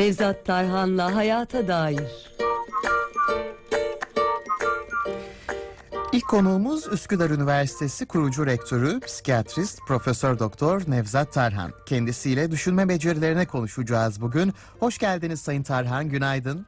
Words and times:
Nevzat 0.00 0.46
Tarhan'la 0.46 1.14
Hayata 1.14 1.68
Dair. 1.68 2.32
İlk 6.12 6.28
konuğumuz 6.28 6.92
Üsküdar 6.92 7.30
Üniversitesi 7.30 8.06
kurucu 8.06 8.46
rektörü, 8.46 9.00
psikiyatrist 9.00 9.78
Profesör 9.86 10.38
Doktor 10.38 10.82
Nevzat 10.88 11.32
Tarhan. 11.32 11.72
Kendisiyle 11.86 12.50
düşünme 12.50 12.88
becerilerine 12.88 13.46
konuşacağız 13.46 14.20
bugün. 14.20 14.54
Hoş 14.78 14.98
geldiniz 14.98 15.40
Sayın 15.40 15.62
Tarhan, 15.62 16.08
günaydın. 16.08 16.66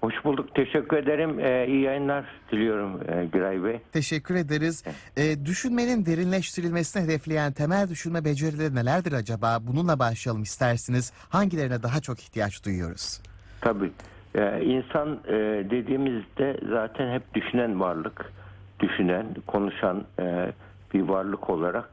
Hoş 0.00 0.24
bulduk. 0.24 0.54
Teşekkür 0.54 0.96
ederim. 0.96 1.40
Ee, 1.40 1.66
iyi 1.66 1.82
yayınlar 1.82 2.24
diliyorum 2.52 3.00
e, 3.08 3.24
Güray 3.24 3.64
Bey. 3.64 3.80
Teşekkür 3.92 4.34
ederiz. 4.34 4.84
Ee, 5.16 5.44
düşünmenin 5.44 6.06
derinleştirilmesini 6.06 7.02
hedefleyen 7.02 7.52
temel 7.52 7.88
düşünme 7.88 8.24
becerileri 8.24 8.74
nelerdir 8.74 9.12
acaba? 9.12 9.58
Bununla 9.60 9.98
başlayalım 9.98 10.42
isterseniz. 10.42 11.12
Hangilerine 11.28 11.82
daha 11.82 12.00
çok 12.00 12.20
ihtiyaç 12.20 12.64
duyuyoruz? 12.64 13.22
Tabii. 13.60 13.90
Ee, 14.34 14.64
insan 14.64 15.20
e, 15.28 15.32
dediğimizde 15.70 16.60
zaten 16.68 17.14
hep 17.14 17.34
düşünen 17.34 17.80
varlık. 17.80 18.32
Düşünen, 18.80 19.26
konuşan 19.46 20.04
e, 20.20 20.52
bir 20.94 21.00
varlık 21.00 21.50
olarak 21.50 21.90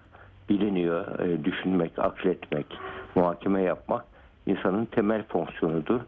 biliniyor. 0.49 1.19
E, 1.19 1.45
düşünmek, 1.45 1.99
akletmek, 1.99 2.65
muhakeme 3.15 3.61
yapmak 3.61 4.05
insanın 4.45 4.85
temel 4.85 5.23
fonksiyonudur. 5.23 6.01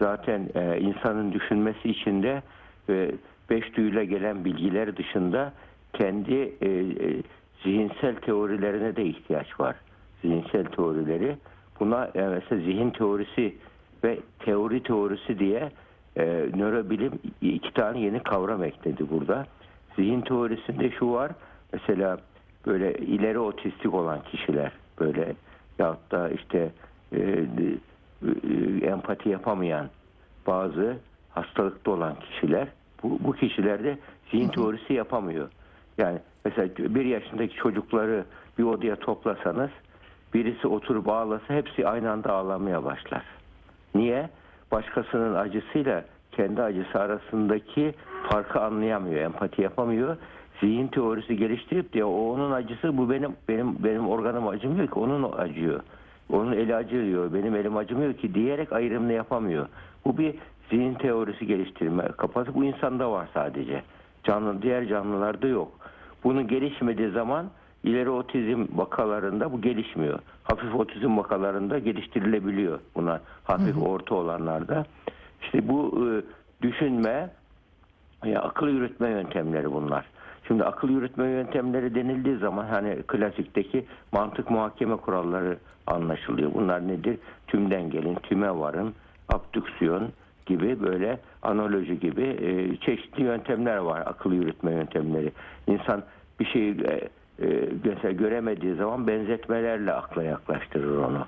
Zaten 0.00 0.48
e, 0.54 0.80
insanın 0.80 1.32
düşünmesi 1.32 1.88
için 1.88 2.22
de 2.22 2.42
e, 2.88 3.12
beş 3.50 3.76
duyuyla 3.76 4.04
gelen 4.04 4.44
bilgiler 4.44 4.96
dışında 4.96 5.52
kendi 5.92 6.34
e, 6.34 6.68
e, 6.68 7.22
zihinsel 7.62 8.16
teorilerine 8.16 8.96
de 8.96 9.04
ihtiyaç 9.04 9.60
var. 9.60 9.76
Zihinsel 10.22 10.64
teorileri. 10.64 11.36
Buna 11.80 12.10
e, 12.14 12.20
mesela 12.20 12.62
zihin 12.62 12.90
teorisi 12.90 13.54
ve 14.04 14.18
teori 14.38 14.82
teorisi 14.82 15.38
diye 15.38 15.70
e, 16.16 16.24
nörobilim 16.56 17.12
iki 17.40 17.74
tane 17.74 18.00
yeni 18.00 18.22
kavram 18.22 18.64
ekledi 18.64 19.10
burada. 19.10 19.46
Zihin 19.96 20.20
teorisinde 20.20 20.90
şu 20.90 21.12
var. 21.12 21.32
Mesela 21.72 22.18
böyle 22.66 22.94
ileri 22.94 23.38
otistik 23.38 23.94
olan 23.94 24.22
kişiler 24.22 24.72
böyle 25.00 25.34
yahut 25.78 26.10
da 26.10 26.30
işte 26.30 26.70
e, 27.12 27.46
empati 28.82 29.28
yapamayan 29.28 29.86
bazı 30.46 30.96
hastalıkta 31.30 31.90
olan 31.90 32.14
kişiler 32.14 32.68
bu, 33.02 33.18
bu 33.24 33.32
kişilerde 33.32 33.98
zihin 34.30 34.48
teorisi 34.48 34.92
yapamıyor. 34.92 35.48
Yani 35.98 36.18
mesela 36.44 36.68
bir 36.78 37.04
yaşındaki 37.04 37.54
çocukları 37.56 38.24
bir 38.58 38.64
odaya 38.64 38.96
toplasanız 38.96 39.70
birisi 40.34 40.68
oturup 40.68 41.08
ağlasa 41.08 41.54
hepsi 41.54 41.88
aynı 41.88 42.10
anda 42.10 42.32
ağlamaya 42.32 42.84
başlar. 42.84 43.22
Niye? 43.94 44.28
Başkasının 44.72 45.34
acısıyla 45.34 46.04
kendi 46.32 46.62
acısı 46.62 46.98
arasındaki 46.98 47.94
farkı 48.30 48.60
anlayamıyor, 48.60 49.20
empati 49.20 49.62
yapamıyor. 49.62 50.16
Zihin 50.60 50.88
teorisi 50.88 51.36
geliştirip 51.36 51.92
diye 51.92 52.04
o 52.04 52.32
onun 52.32 52.52
acısı 52.52 52.98
bu 52.98 53.10
benim 53.10 53.36
benim 53.48 53.84
benim 53.84 54.08
organım 54.08 54.48
acımıyor 54.48 54.86
ki 54.86 54.94
onun 54.94 55.32
acıyor. 55.32 55.80
Onun 56.32 56.52
eli 56.52 56.74
acıyor, 56.74 57.34
benim 57.34 57.56
elim 57.56 57.76
acımıyor 57.76 58.14
ki 58.14 58.34
diyerek 58.34 58.72
ayrımını 58.72 59.12
yapamıyor. 59.12 59.68
Bu 60.04 60.18
bir 60.18 60.34
zihin 60.70 60.94
teorisi 60.94 61.46
geliştirme 61.46 62.04
kapası 62.16 62.54
bu 62.54 62.64
insanda 62.64 63.12
var 63.12 63.28
sadece. 63.34 63.82
Canlı 64.24 64.62
diğer 64.62 64.88
canlılarda 64.88 65.46
yok. 65.46 65.72
Bunun 66.24 66.48
gelişmediği 66.48 67.10
zaman 67.10 67.46
ileri 67.84 68.10
otizm 68.10 68.66
vakalarında 68.74 69.52
bu 69.52 69.60
gelişmiyor. 69.60 70.18
Hafif 70.42 70.74
otizm 70.74 71.16
vakalarında 71.18 71.78
geliştirilebiliyor 71.78 72.80
buna 72.94 73.20
hafif 73.44 73.82
orta 73.82 74.14
olanlarda. 74.14 74.84
İşte 75.42 75.68
bu 75.68 76.06
e, 76.06 76.08
düşünme 76.62 77.30
ya 78.24 78.42
akıl 78.42 78.68
yürütme 78.68 79.08
yöntemleri 79.08 79.72
bunlar. 79.72 80.06
Şimdi 80.50 80.64
akıl 80.64 80.88
yürütme 80.88 81.28
yöntemleri 81.28 81.94
denildiği 81.94 82.36
zaman 82.36 82.64
hani 82.64 83.02
klasikteki 83.06 83.84
mantık 84.12 84.50
muhakeme 84.50 84.96
kuralları 84.96 85.58
anlaşılıyor. 85.86 86.54
Bunlar 86.54 86.88
nedir? 86.88 87.18
Tümden 87.46 87.90
gelin, 87.90 88.14
tüme 88.14 88.58
varın, 88.58 88.94
abdüksiyon 89.28 90.08
gibi 90.46 90.82
böyle 90.82 91.18
analoji 91.42 92.00
gibi 92.00 92.22
e, 92.22 92.76
çeşitli 92.76 93.22
yöntemler 93.22 93.76
var 93.76 94.02
akıl 94.06 94.32
yürütme 94.32 94.72
yöntemleri. 94.72 95.32
İnsan 95.66 96.02
bir 96.40 96.44
şeyi 96.44 96.76
e, 96.84 97.08
e, 97.46 97.68
mesela 97.84 98.12
göremediği 98.12 98.74
zaman 98.74 99.06
benzetmelerle 99.06 99.92
akla 99.92 100.22
yaklaştırır 100.22 100.96
onu. 100.96 101.26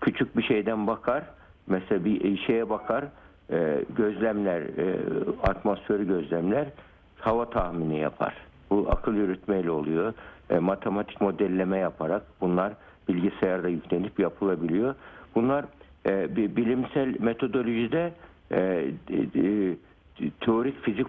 Küçük 0.00 0.36
bir 0.36 0.42
şeyden 0.42 0.86
bakar, 0.86 1.22
mesela 1.66 2.04
bir 2.04 2.38
şeye 2.38 2.70
bakar, 2.70 3.04
e, 3.50 3.84
gözlemler, 3.96 4.60
e, 4.60 4.98
atmosferi 5.42 6.06
gözlemler, 6.06 6.66
hava 7.18 7.50
tahmini 7.50 7.98
yapar. 7.98 8.34
Bu 8.70 8.86
akıl 8.90 9.14
yürütmeyle 9.14 9.70
oluyor. 9.70 10.14
E, 10.50 10.58
matematik 10.58 11.20
modelleme 11.20 11.78
yaparak 11.78 12.22
bunlar 12.40 12.72
bilgisayarda 13.08 13.68
yüklenip 13.68 14.18
yapılabiliyor. 14.20 14.94
Bunlar 15.34 15.64
e, 16.06 16.36
bir 16.36 16.56
bilimsel 16.56 17.20
metodolojide 17.20 18.12
e, 18.50 18.58
e, 18.58 19.76
teorik 20.40 20.82
fizik 20.82 21.06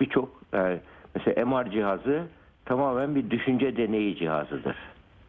birçok 0.00 0.28
e, 0.54 0.80
mesela 1.14 1.46
MR 1.46 1.70
cihazı 1.70 2.22
tamamen 2.64 3.14
bir 3.14 3.30
düşünce 3.30 3.76
deneyi 3.76 4.16
cihazıdır. 4.16 4.76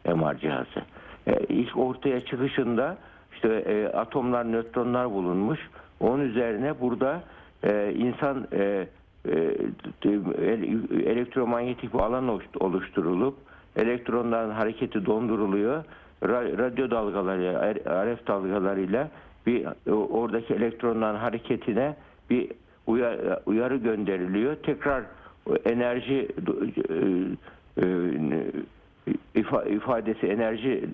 MR 0.04 0.38
cihazı. 0.38 0.82
E, 1.26 1.40
ilk 1.48 1.76
ortaya 1.76 2.20
çıkışında 2.20 2.96
işte 3.34 3.48
e, 3.48 3.86
atomlar, 3.86 4.52
nötronlar 4.52 5.10
bulunmuş. 5.10 5.60
Onun 6.00 6.22
üzerine 6.22 6.80
burada 6.80 7.22
e, 7.64 7.92
insan 7.96 8.46
e, 8.52 8.86
elektromanyetik 11.06 11.94
bir 11.94 11.98
alan 11.98 12.40
oluşturulup 12.60 13.34
elektronların 13.76 14.50
hareketi 14.50 15.06
donduruluyor. 15.06 15.84
Radyo 16.22 16.90
dalgaları, 16.90 17.74
RF 17.86 18.26
dalgalarıyla 18.26 19.08
bir 19.46 19.66
oradaki 19.92 20.54
elektronların 20.54 21.18
hareketine 21.18 21.96
bir 22.30 22.52
uyarı 23.46 23.76
gönderiliyor. 23.76 24.56
Tekrar 24.56 25.04
enerji 25.64 26.28
ifadesi 29.70 30.26
enerji 30.26 30.84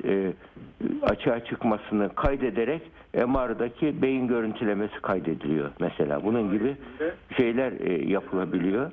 açığa 1.02 1.44
çıkmasını 1.44 2.14
kaydederek 2.14 2.82
MR'daki 3.14 4.02
beyin 4.02 4.28
görüntülemesi 4.28 5.00
kaydediliyor 5.00 5.70
mesela. 5.80 6.24
Bunun 6.24 6.52
gibi 6.52 6.76
şeyler 7.36 7.72
yapılabiliyor. 8.08 8.90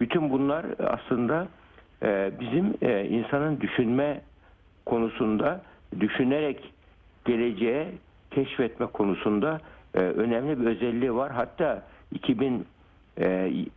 Bütün 0.00 0.30
bunlar 0.30 0.66
aslında 0.78 1.48
bizim 2.40 2.74
insanın 3.14 3.60
düşünme 3.60 4.20
konusunda 4.86 5.62
düşünerek 6.00 6.72
geleceğe 7.24 7.88
keşfetme 8.30 8.86
konusunda 8.86 9.60
önemli 9.94 10.60
bir 10.60 10.66
özelliği 10.66 11.14
var. 11.14 11.32
Hatta 11.32 11.82
2000 12.12 12.64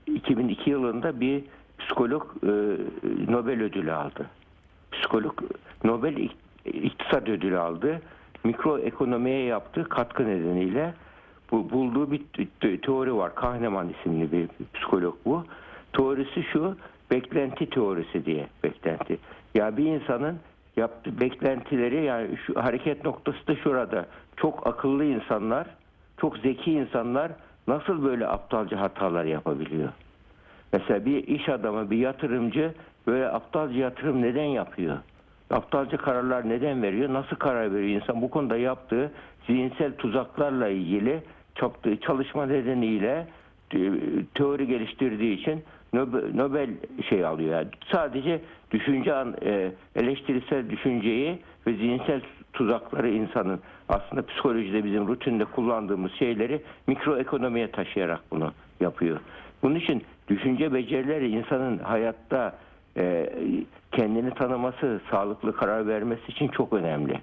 2002 0.07 0.69
yılında 0.69 1.19
bir 1.19 1.43
psikolog 1.79 2.43
Nobel 3.29 3.61
ödülü 3.61 3.91
aldı. 3.91 4.25
Psikolog 4.99 5.41
Nobel 5.83 6.29
iktisat 6.65 7.29
ödülü 7.29 7.59
aldı. 7.59 8.01
Mikroekonomiye 8.43 9.43
yaptığı 9.43 9.83
katkı 9.83 10.27
nedeniyle 10.27 10.93
bu 11.51 11.69
bulduğu 11.69 12.11
bir 12.11 12.23
teori 12.81 13.15
var. 13.15 13.35
Kahneman 13.35 13.89
isimli 13.89 14.31
bir 14.31 14.47
psikolog 14.73 15.15
bu. 15.25 15.45
Teorisi 15.93 16.43
şu, 16.43 16.75
beklenti 17.11 17.69
teorisi 17.69 18.25
diye 18.25 18.47
beklenti. 18.63 19.17
Ya 19.55 19.77
bir 19.77 19.85
insanın 19.85 20.39
yaptığı 20.77 21.19
beklentileri 21.19 22.03
yani 22.03 22.37
şu 22.37 22.63
hareket 22.63 23.05
noktası 23.05 23.47
da 23.47 23.55
şurada. 23.55 24.05
Çok 24.37 24.67
akıllı 24.67 25.05
insanlar, 25.05 25.67
çok 26.17 26.37
zeki 26.37 26.71
insanlar 26.71 27.31
nasıl 27.67 28.03
böyle 28.03 28.27
aptalca 28.27 28.81
hatalar 28.81 29.25
yapabiliyor? 29.25 29.89
Mesela 30.73 31.05
bir 31.05 31.27
iş 31.27 31.49
adamı, 31.49 31.91
bir 31.91 31.97
yatırımcı 31.97 32.73
böyle 33.07 33.27
aptalca 33.27 33.79
yatırım 33.79 34.21
neden 34.21 34.43
yapıyor? 34.45 34.97
Aptalca 35.49 35.97
kararlar 35.97 36.49
neden 36.49 36.83
veriyor? 36.83 37.13
Nasıl 37.13 37.35
karar 37.35 37.73
veriyor 37.73 38.01
insan? 38.01 38.21
Bu 38.21 38.29
konuda 38.29 38.57
yaptığı 38.57 39.11
zihinsel 39.47 39.95
tuzaklarla 39.95 40.67
ilgili 40.67 41.21
yaptığı 41.61 41.97
çalışma 41.99 42.45
nedeniyle 42.45 43.27
teori 44.33 44.67
geliştirdiği 44.67 45.39
için 45.39 45.63
Nobel 46.33 46.69
şey 47.09 47.25
alıyor. 47.25 47.53
Yani 47.53 47.67
sadece 47.91 48.41
düşünce 48.71 49.25
e, 49.41 49.71
eleştirisel 49.95 50.69
düşünceyi 50.69 51.39
ve 51.67 51.73
zihinsel 51.73 52.21
tuzakları 52.53 53.09
insanın 53.09 53.59
aslında 53.89 54.25
psikolojide 54.25 54.83
bizim 54.83 55.07
rutinde 55.07 55.45
kullandığımız 55.45 56.11
şeyleri 56.11 56.61
mikroekonomiye 56.87 57.71
taşıyarak 57.71 58.19
bunu 58.31 58.53
yapıyor. 58.79 59.19
Bunun 59.63 59.75
için 59.75 60.03
düşünce 60.27 60.73
becerileri 60.73 61.29
insanın 61.29 61.77
hayatta 61.77 62.55
e, 62.97 63.29
kendini 63.91 64.33
tanıması, 64.33 65.01
sağlıklı 65.11 65.55
karar 65.55 65.87
vermesi 65.87 66.31
için 66.31 66.47
çok 66.47 66.73
önemli. 66.73 67.19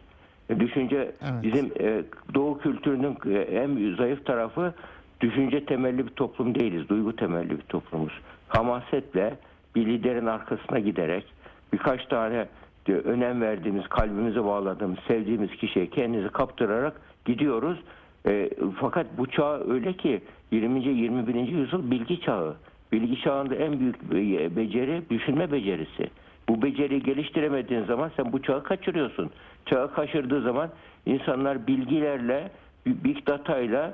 Düşünce 0.58 0.96
Evet. 0.96 1.43
bizim 1.43 1.72
e, 1.81 2.02
Doğu 2.34 2.58
kültürünün 2.58 3.16
e, 3.26 3.38
en 3.38 3.96
zayıf 3.96 4.26
tarafı 4.26 4.75
düşünce 5.20 5.64
temelli 5.64 6.06
bir 6.06 6.12
toplum 6.12 6.54
değiliz. 6.54 6.88
Duygu 6.88 7.16
temelli 7.16 7.50
bir 7.50 7.62
toplumuz. 7.62 8.12
Hamasetle 8.49 9.34
bir 9.75 9.87
liderin 9.87 10.26
arkasına 10.26 10.78
giderek 10.78 11.25
birkaç 11.72 12.06
tane 12.06 12.46
de 12.87 12.94
önem 12.94 13.40
verdiğimiz, 13.40 13.88
kalbimize 13.88 14.44
bağladığımız, 14.44 14.98
sevdiğimiz 15.08 15.50
kişiye 15.50 15.87
kendimizi 15.87 16.28
kaptırarak 16.28 17.00
gidiyoruz. 17.25 17.78
E, 18.26 18.50
fakat 18.81 19.06
bu 19.19 19.26
çağ 19.26 19.60
öyle 19.70 19.93
ki 19.93 20.22
20. 20.50 20.84
21. 20.84 21.34
yüzyıl 21.34 21.90
bilgi 21.90 22.20
çağı. 22.20 22.56
Bilgi 22.93 23.21
çağında 23.21 23.55
en 23.55 23.81
büyük 23.81 24.03
be- 24.12 24.56
beceri 24.56 25.03
düşünme 25.11 25.53
becerisi. 25.53 26.06
Bu 26.49 26.62
beceriyi 26.62 27.03
geliştiremediğin 27.03 27.85
zaman 27.85 28.11
sen 28.17 28.33
bu 28.33 28.43
çağı 28.43 28.62
kaçırıyorsun. 28.62 29.31
Çağı 29.67 29.94
kaçırdığı 29.94 30.43
zaman 30.43 30.71
insanlar 31.06 31.67
bilgilerle, 31.67 32.50
big 32.87 33.27
data 33.27 33.59
ile 33.59 33.91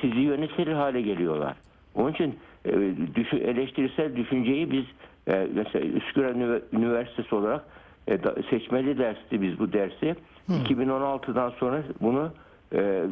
sizi 0.00 0.18
yönetir 0.20 0.66
hale 0.66 1.00
geliyorlar. 1.02 1.54
Onun 1.94 2.12
için 2.12 2.34
e, 2.64 2.70
eleştirisel 3.40 4.16
düşünceyi 4.16 4.70
biz 4.70 4.84
e, 5.28 5.46
mesela 5.54 5.86
Üsküdar 5.86 6.30
Ünivers- 6.34 6.62
Üniversitesi 6.72 7.34
olarak 7.34 7.64
e, 8.08 8.18
seçmeli 8.50 8.98
dersti 8.98 9.42
biz 9.42 9.58
bu 9.58 9.72
dersi. 9.72 10.14
2016'dan 10.48 11.50
sonra 11.50 11.82
bunu 12.00 12.30
e, 12.74 13.02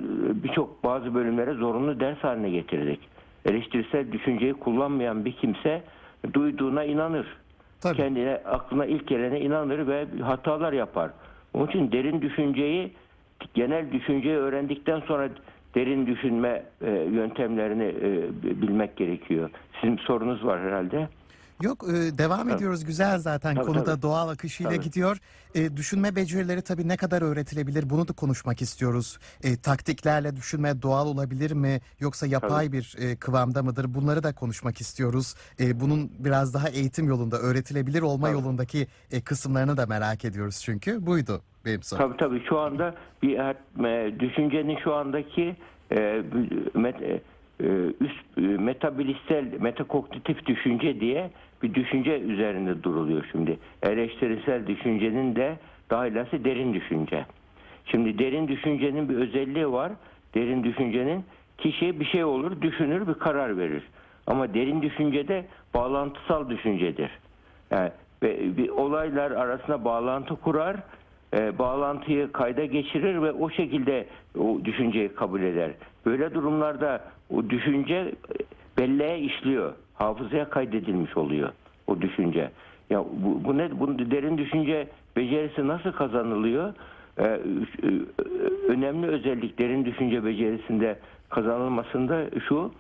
birçok 0.43 0.85
bazı 0.85 1.15
bölümlere 1.15 1.53
zorunlu 1.53 2.01
ders 2.01 2.19
haline 2.19 2.51
getirdik. 2.51 3.01
Eleştirisel 3.47 4.13
düşünceyi 4.13 4.55
kullanmayan 4.55 5.25
bir 5.25 5.33
kimse 5.33 5.83
duyduğuna 6.35 6.85
inanır. 6.85 7.27
Tabii. 7.81 7.97
Kendine 7.97 8.41
aklına 8.45 8.87
ilk 8.87 9.07
gelene 9.07 9.41
inanır 9.41 9.87
ve 9.87 10.07
hatalar 10.23 10.73
yapar. 10.73 11.11
Onun 11.55 11.67
için 11.67 11.93
derin 11.93 12.23
düşünceyi 12.23 12.93
genel 13.55 13.93
düşünceyi 13.93 14.37
öğrendikten 14.37 15.01
sonra 15.01 15.29
derin 15.75 16.07
düşünme 16.07 16.63
e, 16.83 16.91
yöntemlerini 16.91 17.85
e, 17.85 18.31
bilmek 18.63 18.97
gerekiyor. 18.97 19.51
Sizin 19.81 19.97
bir 19.97 20.03
sorunuz 20.03 20.45
var 20.47 20.61
herhalde. 20.61 21.09
Yok 21.63 21.85
e, 21.89 22.19
devam 22.19 22.49
ediyoruz 22.49 22.85
güzel 22.85 23.19
zaten 23.19 23.55
Tabii, 23.55 23.67
konuda 23.67 23.85
tabii. 23.85 24.03
doğal 24.03 24.29
akışıyla 24.29 24.73
Tabii. 24.73 24.85
gidiyor. 24.85 25.19
E, 25.55 25.77
düşünme 25.77 26.17
becerileri 26.17 26.63
tabii 26.63 26.89
ne 26.89 26.97
kadar 26.97 27.23
öğretilebilir 27.23 27.91
bunu 27.91 28.09
da 28.09 28.13
konuşmak 28.13 28.63
istiyoruz. 28.63 29.19
E, 29.45 29.57
taktiklerle 29.57 30.37
düşünme 30.37 30.83
doğal 30.83 31.07
olabilir 31.07 31.51
mi 31.53 31.81
yoksa 32.01 32.27
yapay 32.27 32.73
bir 32.73 32.97
e, 33.01 33.17
kıvamda 33.17 33.63
mıdır 33.63 33.95
bunları 33.95 34.23
da 34.23 34.35
konuşmak 34.35 34.81
istiyoruz. 34.81 35.35
E, 35.61 35.81
bunun 35.81 36.11
biraz 36.19 36.55
daha 36.55 36.69
eğitim 36.69 37.09
yolunda 37.09 37.37
öğretilebilir 37.39 38.03
olma 38.03 38.27
Tabii. 38.27 38.37
yolundaki 38.37 38.87
e, 39.13 39.21
kısımlarını 39.21 39.77
da 39.77 39.87
merak 39.87 40.25
ediyoruz 40.25 40.63
çünkü 40.65 41.07
buydu 41.07 41.43
benim 41.65 41.83
sorum. 41.83 42.03
Tabii 42.09 42.17
tabii 42.17 42.43
şu 42.49 42.59
anda 42.59 42.95
bir 43.23 43.39
e, 43.39 44.21
düşüncenin 44.21 44.79
şu 44.85 44.95
andaki 44.95 45.57
e, 45.93 46.23
met, 46.75 46.97
e, 47.03 47.21
üst 48.01 48.39
e, 48.39 48.41
metabilistel 48.41 49.45
metakognitif 49.61 50.47
düşünce 50.47 51.01
diye 51.01 51.31
bir 51.67 51.75
düşünce 51.75 52.21
üzerinde 52.21 52.83
duruluyor 52.83 53.25
şimdi. 53.33 53.59
Eleştirisel 53.83 54.67
düşüncenin 54.67 55.37
de 55.37 55.57
daha 55.91 56.05
derin 56.05 56.75
düşünce. 56.75 57.27
Şimdi 57.85 58.19
derin 58.19 58.49
düşüncenin 58.49 59.09
bir 59.09 59.15
özelliği 59.15 59.73
var. 59.73 59.93
Derin 60.35 60.65
düşüncenin 60.65 61.25
kişi 61.59 62.01
bir 62.01 62.05
şey 62.05 62.25
olur, 62.25 62.63
düşünür, 62.63 63.09
bir 63.09 63.15
karar 63.15 63.59
verir. 63.59 63.83
Ama 64.27 64.55
derin 64.55 64.83
düşüncede 64.83 65.47
bağlantısal 65.75 66.51
düşüncedir. 66.51 67.11
Yani 67.71 67.91
ve 68.23 68.57
bir 68.57 68.69
olaylar 68.69 69.31
arasında 69.31 69.85
bağlantı 69.85 70.37
kurar, 70.37 70.77
e, 71.35 71.59
bağlantıyı 71.59 72.33
kayda 72.33 72.65
geçirir 72.65 73.23
ve 73.23 73.33
o 73.33 73.51
şekilde 73.51 74.07
o 74.39 74.65
düşünceyi 74.65 75.09
kabul 75.09 75.43
eder. 75.43 75.71
Böyle 76.07 76.35
durumlarda 76.35 77.05
o 77.31 77.51
düşünce 77.51 77.95
e, 77.95 78.13
belleğe 78.79 79.19
işliyor, 79.19 79.73
hafızaya 79.99 80.51
kaydedilmiş 80.51 81.17
oluyor 81.17 81.53
o 81.87 82.01
düşünce. 82.01 82.51
Ya 82.91 83.05
bu, 83.05 83.45
bu 83.45 83.59
ne? 83.59 83.81
Bu 83.81 83.99
derin 83.99 84.39
düşünce 84.39 84.89
becerisi 85.17 85.69
nasıl 85.69 85.93
kazanılıyor? 85.93 86.75
Ee, 87.19 87.25
e, 87.25 87.41
önemli 88.69 89.07
özelliklerin 89.07 89.85
düşünce 89.85 90.25
becerisinde 90.25 90.99
kazanılmasında 91.29 92.25
şu 92.49 92.73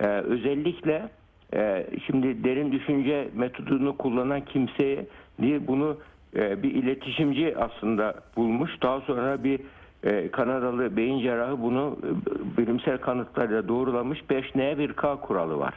e, 0.00 0.06
özellikle 0.06 1.08
e, 1.54 1.86
şimdi 2.06 2.44
derin 2.44 2.72
düşünce 2.72 3.28
metodunu 3.34 3.96
kullanan 3.96 4.40
kimseye 4.40 5.06
değil 5.42 5.60
bunu 5.66 5.96
e, 6.36 6.62
bir 6.62 6.74
iletişimci 6.74 7.56
aslında 7.56 8.14
bulmuş. 8.36 8.82
Daha 8.82 9.00
sonra 9.00 9.44
bir 9.44 9.60
e, 10.04 10.30
Kanadalı 10.30 10.96
beyin 10.96 11.20
cerrahı 11.20 11.62
bunu 11.62 11.98
e, 12.02 12.58
bilimsel 12.58 12.98
kanıtlarla 12.98 13.68
doğrulamış. 13.68 14.20
5N 14.30 14.76
1K 14.76 15.20
kuralı 15.20 15.58
var. 15.58 15.74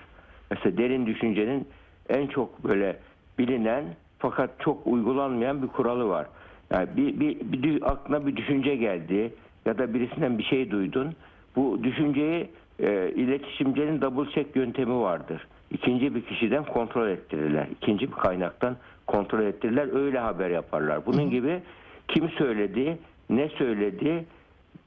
Mesela 0.54 0.78
derin 0.78 1.06
düşüncenin 1.06 1.68
en 2.10 2.28
çok 2.28 2.64
böyle 2.64 2.98
bilinen 3.40 3.84
fakat 4.20 4.50
çok 4.60 4.88
uygulanmayan 4.88 5.62
bir 5.62 5.68
kuralı 5.68 6.08
var. 6.10 6.28
Yani 6.72 6.88
bir, 6.98 7.20
bir, 7.20 7.64
bir 7.64 7.92
aklına 7.92 8.28
bir 8.28 8.36
düşünce 8.36 8.76
geldi 8.76 9.34
ya 9.66 9.78
da 9.78 9.94
birisinden 9.94 10.38
bir 10.38 10.44
şey 10.44 10.72
duydun. 10.72 11.16
Bu 11.56 11.84
düşünceyi 11.84 12.50
e, 12.80 13.12
iletişimcinin 13.16 14.02
double 14.02 14.32
check 14.32 14.56
yöntemi 14.56 15.00
vardır. 15.00 15.48
İkinci 15.72 16.16
bir 16.16 16.22
kişiden 16.22 16.64
kontrol 16.64 17.10
ettirirler. 17.10 17.68
İkinci 17.72 18.08
bir 18.08 18.16
kaynaktan 18.16 18.78
kontrol 19.08 19.44
ettirirler. 19.44 19.96
Öyle 19.96 20.20
haber 20.20 20.50
yaparlar. 20.50 21.06
Bunun 21.06 21.30
gibi 21.30 21.62
kim 22.08 22.30
söyledi, 22.30 22.98
ne 23.30 23.50
söyledi, 23.50 24.26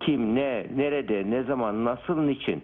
kim, 0.00 0.34
ne, 0.34 0.66
nerede, 0.76 1.30
ne 1.30 1.42
zaman, 1.42 1.84
nasıl, 1.84 2.20
niçin. 2.20 2.62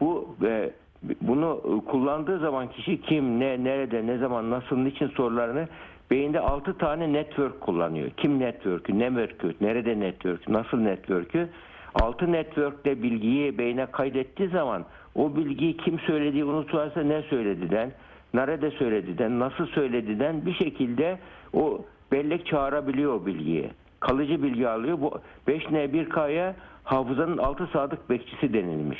Bu 0.00 0.36
e, 0.44 0.70
bunu 1.02 1.82
kullandığı 1.86 2.38
zaman 2.38 2.70
kişi 2.70 3.00
kim, 3.00 3.40
ne, 3.40 3.64
nerede, 3.64 4.06
ne 4.06 4.18
zaman, 4.18 4.50
nasıl, 4.50 4.76
niçin 4.76 5.08
sorularını 5.08 5.68
beyinde 6.10 6.40
6 6.40 6.78
tane 6.78 7.12
network 7.12 7.60
kullanıyor. 7.60 8.10
Kim 8.16 8.38
network'ü, 8.38 8.98
ne 8.98 9.14
network'ü, 9.14 9.54
nerede 9.60 10.00
network'ü, 10.00 10.52
nasıl 10.52 10.78
network'ü. 10.78 11.48
6 11.94 12.32
network'te 12.32 13.02
bilgiyi 13.02 13.58
beyne 13.58 13.86
kaydettiği 13.86 14.48
zaman 14.48 14.84
o 15.14 15.36
bilgiyi 15.36 15.76
kim 15.76 15.98
söylediği 15.98 16.44
unutursa 16.44 17.02
ne 17.02 17.22
söylediğinden, 17.22 17.92
nerede 18.34 18.70
söylediğinden, 18.70 19.38
nasıl 19.38 19.66
söylediğinden 19.66 20.46
bir 20.46 20.54
şekilde 20.54 21.18
o 21.52 21.84
bellek 22.12 22.46
çağırabiliyor 22.46 23.14
o 23.14 23.26
bilgiyi. 23.26 23.70
Kalıcı 24.00 24.42
bilgi 24.42 24.68
alıyor. 24.68 25.00
Bu 25.00 25.20
5N1K'ya 25.48 26.54
hafızanın 26.84 27.38
6 27.38 27.66
sadık 27.66 28.10
bekçisi 28.10 28.52
denilmiş 28.52 28.98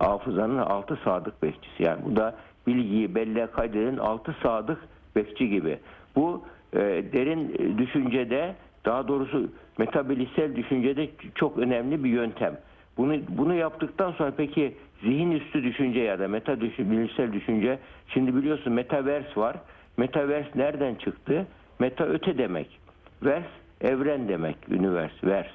hafızanın 0.00 0.58
altı 0.58 0.98
sadık 1.04 1.42
bekçisi. 1.42 1.82
Yani 1.82 2.04
bu 2.04 2.16
da 2.16 2.34
bilgiyi 2.66 3.14
belleğe 3.14 3.46
kaydeden 3.46 3.96
altı 3.96 4.36
sadık 4.42 4.78
bekçi 5.16 5.48
gibi. 5.48 5.78
Bu 6.16 6.44
e, 6.72 6.78
derin 7.12 7.54
düşüncede 7.78 8.54
daha 8.84 9.08
doğrusu 9.08 9.48
metabilisel 9.78 10.56
düşüncede 10.56 11.08
çok 11.34 11.58
önemli 11.58 12.04
bir 12.04 12.10
yöntem. 12.10 12.56
Bunu 12.96 13.14
bunu 13.28 13.54
yaptıktan 13.54 14.12
sonra 14.12 14.32
peki 14.36 14.74
zihin 15.02 15.30
üstü 15.30 15.62
düşünce 15.62 16.00
ya 16.00 16.18
da 16.18 16.28
meta 16.28 16.60
düşün, 16.60 16.90
bilimsel 16.90 17.32
düşünce 17.32 17.78
şimdi 18.08 18.36
biliyorsun 18.36 18.72
metaverse 18.72 19.40
var. 19.40 19.56
Metaverse 19.96 20.50
nereden 20.54 20.94
çıktı? 20.94 21.46
Meta 21.78 22.04
öte 22.04 22.38
demek. 22.38 22.80
Vers 23.22 23.44
evren 23.80 24.28
demek. 24.28 24.56
Universe, 24.70 25.14
vers. 25.24 25.46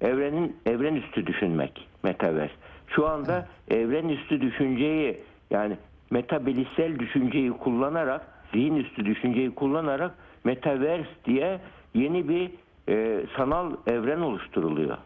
Evrenin 0.00 0.56
evren 0.66 0.94
üstü 0.94 1.26
düşünmek 1.26 1.88
metaverse. 2.02 2.54
Şu 2.88 3.08
anda 3.08 3.46
evren 3.70 4.08
üstü 4.08 4.40
düşünceyi 4.40 5.20
yani 5.50 5.76
metabilisel 6.10 6.98
düşünceyi 6.98 7.50
kullanarak 7.50 8.26
zihin 8.52 8.76
üstü 8.76 9.04
düşünceyi 9.04 9.54
kullanarak 9.54 10.14
metaverse 10.44 11.08
diye 11.24 11.60
yeni 11.94 12.28
bir 12.28 12.50
e, 12.88 13.24
sanal 13.36 13.72
evren 13.86 14.20
oluşturuluyor. 14.20 14.96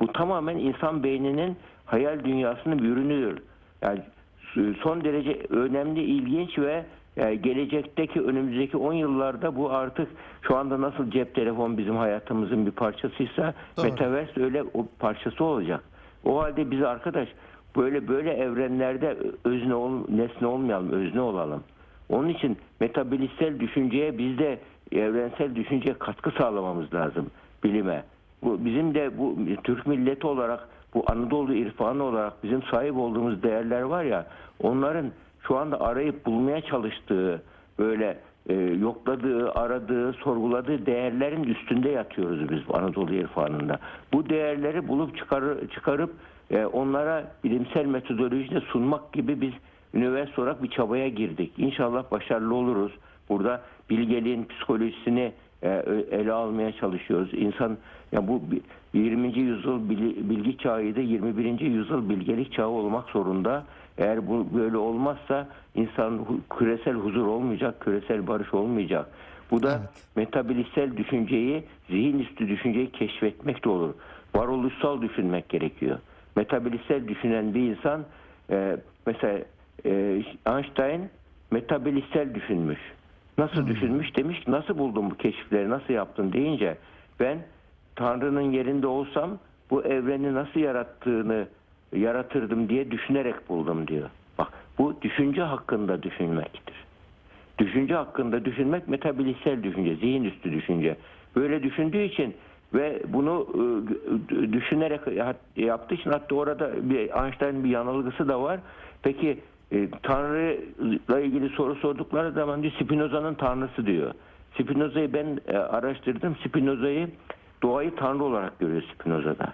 Bu 0.00 0.12
tamamen 0.12 0.56
insan 0.56 1.02
beyninin 1.02 1.56
hayal 1.84 2.24
dünyasının 2.24 2.78
bir 2.78 2.88
ürünüdür. 2.88 3.42
Yani 3.82 4.00
son 4.82 5.04
derece 5.04 5.46
önemli, 5.50 6.02
ilginç 6.02 6.58
ve 6.58 6.84
e, 7.16 7.34
gelecekteki 7.34 8.20
önümüzdeki 8.20 8.76
10 8.76 8.92
yıllarda 8.92 9.56
bu 9.56 9.70
artık 9.70 10.08
şu 10.42 10.56
anda 10.56 10.80
nasıl 10.80 11.10
cep 11.10 11.34
telefon 11.34 11.78
bizim 11.78 11.96
hayatımızın 11.96 12.66
bir 12.66 12.70
parçasıysa 12.70 13.54
Doğru. 13.76 13.86
metaverse 13.86 14.42
öyle 14.44 14.62
o 14.62 14.86
parçası 14.98 15.44
olacak. 15.44 15.84
O 16.24 16.42
halde 16.42 16.70
biz 16.70 16.82
arkadaş 16.82 17.28
böyle 17.76 18.08
böyle 18.08 18.30
evrenlerde 18.30 19.16
özne 19.44 19.74
ol, 19.74 19.92
nesne 20.08 20.46
olmayalım, 20.46 20.92
özne 20.92 21.20
olalım. 21.20 21.62
Onun 22.08 22.28
için 22.28 22.56
metabilistel 22.80 23.60
düşünceye 23.60 24.18
biz 24.18 24.38
de 24.38 24.58
evrensel 24.92 25.54
düşünceye 25.54 25.94
katkı 25.94 26.30
sağlamamız 26.30 26.94
lazım 26.94 27.30
bilime. 27.64 28.04
Bu 28.42 28.64
bizim 28.64 28.94
de 28.94 29.18
bu 29.18 29.36
Türk 29.64 29.86
milleti 29.86 30.26
olarak 30.26 30.68
bu 30.94 31.04
Anadolu 31.06 31.54
irfanı 31.54 32.02
olarak 32.02 32.44
bizim 32.44 32.62
sahip 32.62 32.96
olduğumuz 32.96 33.42
değerler 33.42 33.82
var 33.82 34.04
ya 34.04 34.26
onların 34.62 35.06
şu 35.40 35.56
anda 35.56 35.80
arayıp 35.80 36.26
bulmaya 36.26 36.60
çalıştığı 36.60 37.42
böyle 37.78 38.18
e, 38.48 38.54
yokladığı, 38.54 39.52
aradığı, 39.52 40.12
sorguladığı 40.12 40.86
değerlerin 40.86 41.42
üstünde 41.42 41.88
yatıyoruz 41.88 42.50
biz 42.50 42.60
Anadolu 42.72 43.14
irfanında. 43.14 43.78
Bu 44.12 44.28
değerleri 44.28 44.88
bulup 44.88 45.16
çıkar, 45.16 45.44
çıkarıp 45.74 46.14
e, 46.50 46.64
onlara 46.64 47.24
bilimsel 47.44 47.86
metodolojide 47.86 48.60
sunmak 48.60 49.12
gibi 49.12 49.40
biz 49.40 49.52
üniversite 49.94 50.40
olarak 50.40 50.62
bir 50.62 50.70
çabaya 50.70 51.08
girdik. 51.08 51.52
İnşallah 51.58 52.10
başarılı 52.10 52.54
oluruz. 52.54 52.92
Burada 53.28 53.62
bilgeliğin 53.90 54.44
psikolojisini 54.44 55.32
e, 55.62 55.68
ele 56.10 56.32
almaya 56.32 56.72
çalışıyoruz. 56.72 57.34
İnsan 57.34 57.76
ya 58.12 58.28
bu 58.28 58.42
bi- 58.50 58.62
20. 58.94 59.38
yüzyıl 59.38 59.88
bilgi 60.30 60.58
çağıydı, 60.58 61.00
21. 61.00 61.60
yüzyıl 61.60 62.08
bilgelik 62.08 62.52
çağı 62.52 62.68
olmak 62.68 63.08
zorunda. 63.08 63.64
Eğer 63.98 64.28
bu 64.28 64.46
böyle 64.54 64.76
olmazsa 64.76 65.48
insan 65.74 66.26
küresel 66.58 66.94
huzur 66.94 67.26
olmayacak, 67.26 67.80
küresel 67.80 68.26
barış 68.26 68.54
olmayacak. 68.54 69.06
Bu 69.50 69.62
da 69.62 69.70
Evet. 69.70 69.88
metabilistsel 70.16 70.96
düşünceyi, 70.96 71.64
zihin 71.90 72.18
üstü 72.18 72.48
düşünceyi 72.48 72.90
keşfetmek 72.90 73.64
de 73.64 73.68
olur. 73.68 73.94
Varoluşsal 74.34 75.02
düşünmek 75.02 75.48
gerekiyor. 75.48 75.98
Metabilistsel 76.36 77.08
düşünen 77.08 77.54
bir 77.54 77.60
insan 77.60 78.04
e, 78.50 78.76
mesela 79.06 79.38
e, 79.84 80.22
Einstein 80.46 81.10
metabilistsel 81.50 82.34
düşünmüş. 82.34 82.78
Nasıl 83.38 83.66
düşünmüş 83.66 84.16
demiş 84.16 84.40
ki 84.40 84.50
nasıl 84.50 84.78
buldun 84.78 85.10
bu 85.10 85.14
keşifleri 85.14 85.70
nasıl 85.70 85.94
yaptın 85.94 86.32
deyince 86.32 86.76
ben 87.20 87.38
Tanrı'nın 87.96 88.52
yerinde 88.52 88.86
olsam 88.86 89.38
bu 89.70 89.84
evreni 89.84 90.34
nasıl 90.34 90.60
yarattığını 90.60 91.46
yaratırdım 91.98 92.68
diye 92.68 92.90
düşünerek 92.90 93.48
buldum 93.48 93.88
diyor. 93.88 94.10
Bak 94.38 94.48
bu 94.78 95.02
düşünce 95.02 95.42
hakkında 95.42 96.02
düşünmektir. 96.02 96.74
Düşünce 97.58 97.94
hakkında 97.94 98.44
düşünmek 98.44 98.88
metabilistsel 98.88 99.62
düşünce, 99.62 99.96
zihin 99.96 100.24
üstü 100.24 100.52
düşünce. 100.52 100.96
Böyle 101.36 101.62
düşündüğü 101.62 102.02
için 102.02 102.34
ve 102.74 103.02
bunu 103.08 103.46
e, 103.54 104.52
düşünerek 104.52 105.00
yaptığı 105.56 105.94
için 105.94 106.10
hatta 106.10 106.34
orada 106.34 106.90
bir 106.90 107.24
Einstein 107.24 107.64
bir 107.64 107.70
yanılgısı 107.70 108.28
da 108.28 108.42
var. 108.42 108.60
Peki 109.02 109.38
e, 109.72 109.90
Tanrı'la 110.02 111.20
ilgili 111.20 111.48
soru 111.48 111.74
sordukları 111.74 112.32
zaman 112.32 112.62
diyor 112.62 112.72
Spinoza'nın 112.80 113.34
Tanrısı 113.34 113.86
diyor. 113.86 114.14
Spinoza'yı 114.54 115.12
ben 115.12 115.38
e, 115.48 115.56
araştırdım. 115.56 116.36
Spinoza'yı 116.36 117.08
doğayı 117.62 117.94
Tanrı 117.96 118.24
olarak 118.24 118.58
görüyor 118.58 118.82
Spinoza'da. 118.94 119.52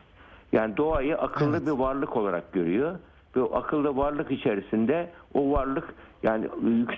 Yani 0.53 0.77
doğayı 0.77 1.19
akıllı 1.19 1.57
Evet. 1.57 1.67
bir 1.67 1.73
varlık 1.73 2.17
olarak 2.17 2.53
görüyor. 2.53 2.99
Ve 3.37 3.43
o 3.43 3.57
akıllı 3.57 3.97
varlık 3.97 4.31
içerisinde 4.31 5.11
o 5.35 5.53
varlık 5.53 5.95
yani 6.23 6.47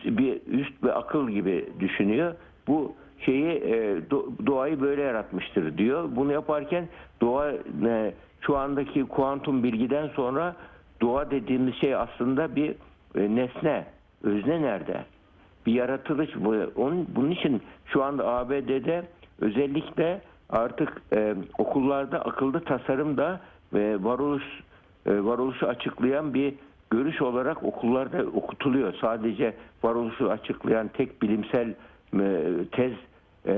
bir 0.04 0.40
üst 0.46 0.82
bir 0.82 0.98
akıl 0.98 1.28
gibi 1.30 1.68
düşünüyor. 1.80 2.34
Bu 2.66 2.92
şeyi 3.24 3.46
e, 3.46 3.98
do- 3.98 4.46
doğayı 4.46 4.80
böyle 4.80 5.02
yaratmıştır 5.02 5.78
diyor. 5.78 6.08
Bunu 6.16 6.32
yaparken 6.32 6.88
doğa 7.20 7.52
e, 7.86 8.14
şu 8.40 8.56
andaki 8.56 9.04
kuantum 9.04 9.62
bilgiden 9.62 10.08
sonra 10.08 10.56
doğa 11.00 11.30
dediğimiz 11.30 11.74
şey 11.74 11.94
aslında 11.94 12.56
bir 12.56 12.70
e, 13.14 13.34
nesne. 13.36 13.84
Özne 14.22 14.62
nerede? 14.62 15.04
bir 15.66 15.72
yaratılış. 15.72 16.30
Onun, 16.76 17.08
bunun 17.16 17.30
için 17.30 17.62
şu 17.86 18.04
anda 18.04 18.26
ABD'de 18.28 19.02
özellikle 19.40 20.20
artık 20.52 21.02
e, 21.12 21.34
okullarda 21.58 22.20
akıllı 22.20 22.60
tasarım 22.60 23.16
da 23.16 23.40
e, 23.74 23.96
varoluş 24.00 24.42
e, 25.06 25.24
varoluşu 25.24 25.68
açıklayan 25.68 26.34
bir 26.34 26.54
görüş 26.90 27.22
olarak 27.22 27.62
okullarda 27.62 28.22
okutuluyor. 28.22 28.94
Sadece 29.00 29.54
varoluşu 29.82 30.30
açıklayan 30.30 30.88
tek 30.88 31.22
bilimsel 31.22 31.74
e, 32.20 32.42
tez 32.72 32.92
e, 33.46 33.52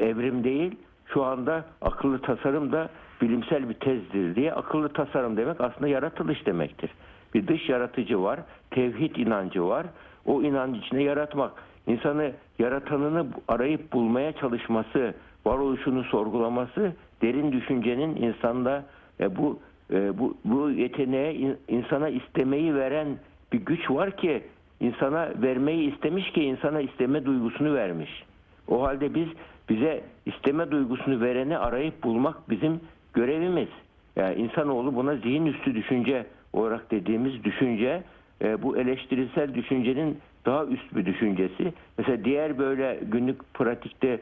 evrim 0.00 0.44
değil. 0.44 0.76
Şu 1.06 1.24
anda 1.24 1.64
akıllı 1.80 2.22
tasarım 2.22 2.72
da 2.72 2.88
bilimsel 3.22 3.68
bir 3.68 3.74
tezdir 3.74 4.34
diye 4.34 4.52
akıllı 4.52 4.88
tasarım 4.88 5.36
demek 5.36 5.60
aslında 5.60 5.88
yaratılış 5.88 6.46
demektir. 6.46 6.90
Bir 7.34 7.46
dış 7.46 7.68
yaratıcı 7.68 8.22
var, 8.22 8.40
tevhid 8.70 9.16
inancı 9.16 9.66
var. 9.66 9.86
O 10.26 10.42
inancı 10.42 10.80
içine 10.80 11.02
yaratmak, 11.02 11.52
insanı 11.86 12.32
yaratanını 12.58 13.26
arayıp 13.48 13.92
bulmaya 13.92 14.32
çalışması, 14.32 15.14
varoluşunu 15.48 16.04
sorgulaması, 16.04 16.92
derin 17.22 17.52
düşüncenin 17.52 18.16
insanda 18.16 18.84
e, 19.20 19.36
bu 19.36 19.58
e, 19.92 20.18
bu 20.18 20.36
bu 20.44 20.70
yeteneğe 20.70 21.34
in- 21.34 21.56
insana 21.68 22.08
istemeyi 22.08 22.74
veren 22.74 23.08
bir 23.52 23.58
güç 23.58 23.90
var 23.90 24.16
ki 24.16 24.42
insana 24.80 25.28
vermeyi 25.42 25.92
istemiş 25.94 26.30
ki 26.32 26.42
insana 26.44 26.80
isteme 26.80 27.24
duygusunu 27.24 27.74
vermiş. 27.74 28.24
O 28.68 28.82
halde 28.82 29.14
biz 29.14 29.28
bize 29.68 30.02
isteme 30.26 30.70
duygusunu 30.70 31.20
vereni 31.20 31.58
arayıp 31.58 32.02
bulmak 32.04 32.50
bizim 32.50 32.80
görevimiz. 33.14 33.68
Yani 34.16 34.34
insanoğlu 34.34 34.94
buna 34.96 35.16
zihin 35.16 35.46
üstü 35.46 35.74
düşünce 35.74 36.26
olarak 36.52 36.90
dediğimiz 36.90 37.44
düşünce 37.44 38.02
e, 38.42 38.62
bu 38.62 38.76
eleştirisel 38.76 39.54
düşüncenin 39.54 40.18
daha 40.46 40.64
üst 40.64 40.96
bir 40.96 41.06
düşüncesi. 41.06 41.72
Mesela 41.98 42.24
diğer 42.24 42.58
böyle 42.58 43.00
günlük 43.12 43.54
pratikte 43.54 44.20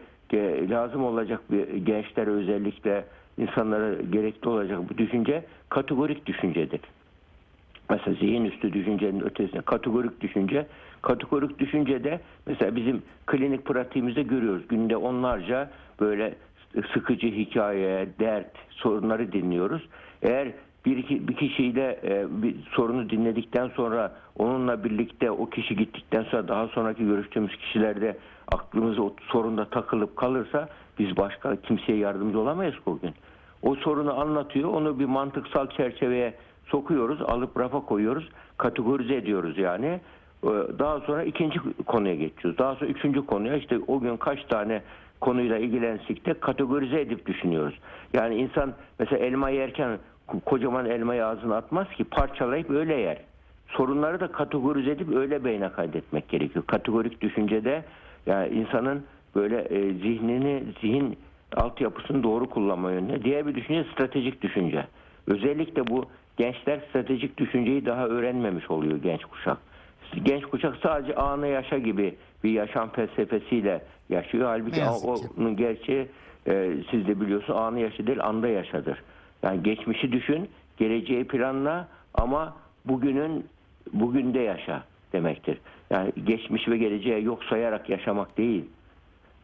lazım 0.70 1.04
olacak 1.04 1.40
bir 1.50 1.76
gençlere 1.76 2.30
özellikle 2.30 3.04
insanlara 3.38 3.94
gerekli 4.02 4.48
olacak 4.48 4.78
bu 4.90 4.98
düşünce 4.98 5.44
kategorik 5.68 6.26
düşüncedir. 6.26 6.80
Mesela 7.90 8.16
zihin 8.20 8.44
üstü 8.44 8.72
düşüncenin 8.72 9.20
ötesine 9.20 9.60
kategorik 9.60 10.20
düşünce. 10.20 10.66
Kategorik 11.02 11.58
düşüncede 11.58 12.20
mesela 12.46 12.76
bizim 12.76 13.02
klinik 13.26 13.64
pratiğimizde 13.64 14.22
görüyoruz. 14.22 14.68
Günde 14.68 14.96
onlarca 14.96 15.70
böyle 16.00 16.34
sıkıcı 16.94 17.26
hikaye, 17.26 18.08
dert, 18.20 18.52
sorunları 18.70 19.32
dinliyoruz. 19.32 19.88
Eğer 20.22 20.52
bir, 20.86 21.28
bir 21.28 21.36
kişiyle 21.36 22.00
e, 22.04 22.42
bir 22.42 22.54
sorunu 22.70 23.10
dinledikten 23.10 23.68
sonra 23.68 24.12
onunla 24.38 24.84
birlikte 24.84 25.30
o 25.30 25.50
kişi 25.50 25.76
gittikten 25.76 26.22
sonra 26.22 26.48
daha 26.48 26.68
sonraki 26.68 27.04
görüştüğümüz 27.06 27.56
kişilerde 27.56 28.16
aklımız 28.52 28.98
o 28.98 29.10
sorunda 29.32 29.64
takılıp 29.64 30.16
kalırsa 30.16 30.68
biz 30.98 31.16
başka 31.16 31.56
kimseye 31.56 31.98
yardımcı 31.98 32.40
olamayız 32.40 32.74
bugün. 32.86 33.14
O 33.62 33.74
sorunu 33.74 34.20
anlatıyor. 34.20 34.68
Onu 34.70 34.98
bir 34.98 35.04
mantıksal 35.04 35.66
çerçeveye 35.66 36.34
sokuyoruz. 36.66 37.22
Alıp 37.22 37.58
rafa 37.60 37.80
koyuyoruz. 37.80 38.28
Kategorize 38.58 39.14
ediyoruz 39.14 39.58
yani. 39.58 40.00
Ee, 40.44 40.48
Daha 40.78 41.00
sonra 41.00 41.22
ikinci 41.22 41.58
konuya 41.86 42.14
geçiyoruz. 42.14 42.58
Daha 42.58 42.74
sonra 42.74 42.90
üçüncü 42.90 43.26
konuya 43.26 43.56
işte 43.56 43.78
o 43.86 44.00
gün 44.00 44.16
kaç 44.16 44.44
tane 44.44 44.82
konuyla 45.20 45.58
ilgilensek 45.58 46.26
de 46.26 46.34
kategorize 46.34 47.00
edip 47.00 47.26
düşünüyoruz. 47.26 47.74
Yani 48.12 48.34
insan 48.34 48.72
mesela 48.98 49.26
elma 49.26 49.50
yerken 49.50 49.98
ko- 50.28 50.40
kocaman 50.40 50.86
elmayı 50.86 51.26
ağzına 51.26 51.56
atmaz 51.56 51.88
ki 51.88 52.04
parçalayıp 52.04 52.70
öyle 52.70 52.94
yer. 52.94 53.18
Sorunları 53.68 54.20
da 54.20 54.32
kategorize 54.32 54.90
edip 54.90 55.16
öyle 55.16 55.44
beyne 55.44 55.68
kaydetmek 55.72 56.28
gerekiyor. 56.28 56.64
Kategorik 56.66 57.20
düşüncede 57.20 57.84
yani 58.26 58.54
insanın 58.54 59.04
böyle 59.34 59.60
e, 59.60 59.92
zihnini, 59.92 60.62
zihin 60.80 61.18
altyapısını 61.56 62.22
doğru 62.22 62.50
kullanma 62.50 62.92
yönüne. 62.92 63.24
Diğer 63.24 63.46
bir 63.46 63.54
düşünce 63.54 63.84
stratejik 63.92 64.42
düşünce. 64.42 64.86
Özellikle 65.26 65.86
bu 65.86 66.04
gençler 66.36 66.80
stratejik 66.90 67.38
düşünceyi 67.38 67.86
daha 67.86 68.06
öğrenmemiş 68.06 68.70
oluyor 68.70 68.96
genç 69.02 69.24
kuşak. 69.24 69.58
Genç 70.22 70.44
kuşak 70.44 70.76
sadece 70.82 71.14
anı 71.14 71.46
yaşa 71.46 71.78
gibi 71.78 72.14
bir 72.44 72.50
yaşam 72.50 72.90
felsefesiyle 72.90 73.82
yaşıyor. 74.08 74.46
Halbuki 74.46 74.80
onun 75.38 75.56
gerçeği 75.56 76.08
e, 76.46 76.72
siz 76.90 77.06
de 77.06 77.20
biliyorsunuz 77.20 77.58
anı 77.58 77.80
yaşa 77.80 78.06
değil 78.06 78.22
anda 78.22 78.48
yaşadır. 78.48 79.02
Yani 79.42 79.62
geçmişi 79.62 80.12
düşün, 80.12 80.48
geleceği 80.76 81.24
planla 81.24 81.88
ama 82.14 82.56
bugünün 82.84 83.46
bugünde 83.92 84.38
yaşa 84.38 84.82
demektir. 85.12 85.58
Yani 85.90 86.12
geçmiş 86.24 86.68
ve 86.68 86.78
geleceği 86.78 87.24
yok 87.24 87.44
sayarak 87.44 87.88
yaşamak 87.88 88.38
değil. 88.38 88.64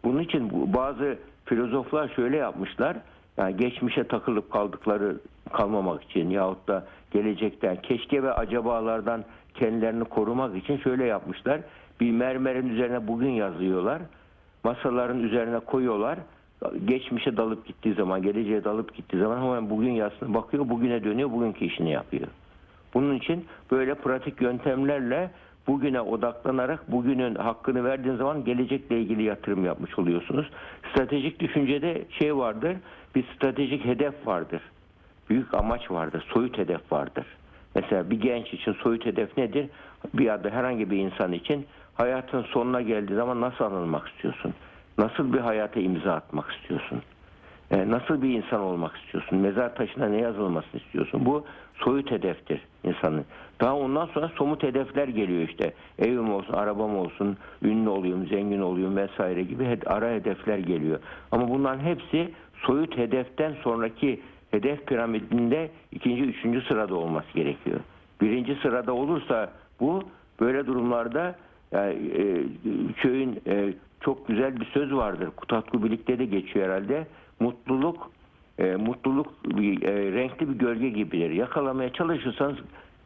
Bunun 0.04 0.22
için 0.22 0.72
bazı 0.74 1.18
filozoflar 1.44 2.08
şöyle 2.16 2.36
yapmışlar. 2.36 2.96
Yani 3.36 3.56
geçmişe 3.56 4.04
takılıp 4.04 4.52
kaldıkları 4.52 5.16
kalmamak 5.52 6.02
için 6.02 6.30
yahut 6.30 6.68
da 6.68 6.86
gelecekten 7.10 7.76
keşke 7.82 8.22
ve 8.22 8.32
acabalardan 8.32 9.24
kendilerini 9.54 10.04
korumak 10.04 10.56
için 10.56 10.76
şöyle 10.76 11.04
yapmışlar. 11.04 11.60
Bir 12.00 12.10
mermerin 12.10 12.68
üzerine 12.68 13.08
bugün 13.08 13.30
yazıyorlar. 13.30 14.02
Masaların 14.64 15.22
üzerine 15.22 15.58
koyuyorlar. 15.58 16.18
Geçmişe 16.84 17.36
dalıp 17.36 17.66
gittiği 17.66 17.94
zaman, 17.94 18.22
geleceğe 18.22 18.64
dalıp 18.64 18.94
gittiği 18.94 19.18
zaman 19.18 19.42
hemen 19.42 19.70
bugün 19.70 19.90
yazsın 19.90 20.34
bakıyor, 20.34 20.68
bugüne 20.68 21.04
dönüyor, 21.04 21.30
bugünkü 21.30 21.64
işini 21.64 21.90
yapıyor. 21.90 22.28
Bunun 22.94 23.14
için 23.14 23.44
böyle 23.70 23.94
pratik 23.94 24.42
yöntemlerle 24.42 25.30
bugüne 25.66 26.00
odaklanarak 26.00 26.92
bugünün 26.92 27.34
hakkını 27.34 27.84
verdiğiniz 27.84 28.18
zaman 28.18 28.44
gelecekle 28.44 29.00
ilgili 29.00 29.22
yatırım 29.22 29.64
yapmış 29.64 29.98
oluyorsunuz. 29.98 30.50
Stratejik 30.90 31.40
düşüncede 31.40 32.04
şey 32.18 32.36
vardır, 32.36 32.76
bir 33.14 33.24
stratejik 33.36 33.84
hedef 33.84 34.26
vardır. 34.26 34.62
Büyük 35.30 35.54
amaç 35.54 35.90
vardır, 35.90 36.24
soyut 36.34 36.58
hedef 36.58 36.92
vardır. 36.92 37.26
Mesela 37.74 38.10
bir 38.10 38.20
genç 38.20 38.54
için 38.54 38.72
soyut 38.72 39.06
hedef 39.06 39.36
nedir? 39.36 39.68
Bir 40.14 40.24
ya 40.24 40.40
herhangi 40.50 40.90
bir 40.90 40.96
insan 40.96 41.32
için 41.32 41.66
hayatın 41.94 42.42
sonuna 42.42 42.82
geldiği 42.82 43.14
zaman 43.14 43.40
nasıl 43.40 43.64
anılmak 43.64 44.08
istiyorsun? 44.08 44.54
Nasıl 44.98 45.32
bir 45.32 45.38
hayata 45.38 45.80
imza 45.80 46.12
atmak 46.12 46.52
istiyorsun? 46.52 47.02
E, 47.72 47.90
nasıl 47.90 48.22
bir 48.22 48.28
insan 48.28 48.60
olmak 48.60 48.96
istiyorsun? 48.96 49.38
Mezar 49.38 49.74
taşına 49.74 50.08
ne 50.08 50.20
yazılmasını 50.20 50.80
istiyorsun? 50.80 51.24
Bu 51.24 51.44
soyut 51.74 52.10
hedeftir 52.10 52.60
insanın. 52.84 53.24
Daha 53.60 53.76
ondan 53.76 54.06
sonra 54.06 54.28
somut 54.28 54.62
hedefler 54.62 55.08
geliyor 55.08 55.48
işte. 55.48 55.72
Evim 55.98 56.32
olsun, 56.32 56.52
arabam 56.52 56.96
olsun, 56.96 57.36
ünlü 57.62 57.88
olayım, 57.88 58.26
zengin 58.26 58.60
olayım 58.60 58.96
vesaire 58.96 59.42
gibi 59.42 59.78
ara 59.86 60.10
hedefler 60.10 60.58
geliyor. 60.58 60.98
Ama 61.32 61.48
bunların 61.48 61.80
hepsi 61.80 62.30
soyut 62.54 62.96
hedeften 62.96 63.54
sonraki 63.62 64.20
hedef 64.50 64.86
piramidinde 64.86 65.70
ikinci, 65.92 66.22
üçüncü 66.22 66.60
sırada 66.60 66.94
olması 66.94 67.32
gerekiyor. 67.34 67.80
Birinci 68.20 68.54
sırada 68.54 68.92
olursa 68.92 69.52
bu 69.80 70.02
böyle 70.40 70.66
durumlarda 70.66 71.34
yani, 71.72 71.94
e, 71.94 72.44
köyün 72.92 73.40
e, 73.46 73.74
çok 74.00 74.28
güzel 74.28 74.60
bir 74.60 74.64
söz 74.64 74.92
vardır. 74.92 75.30
Kutatku 75.36 75.84
Bilik'te 75.84 76.18
de 76.18 76.24
geçiyor 76.24 76.68
herhalde. 76.68 77.06
Mutluluk 77.42 78.10
e, 78.58 78.76
mutluluk 78.76 79.26
e, 79.46 79.92
renkli 80.12 80.48
bir 80.48 80.54
gölge 80.54 80.88
gibidir. 80.88 81.30
Yakalamaya 81.30 81.92
çalışırsanız 81.92 82.56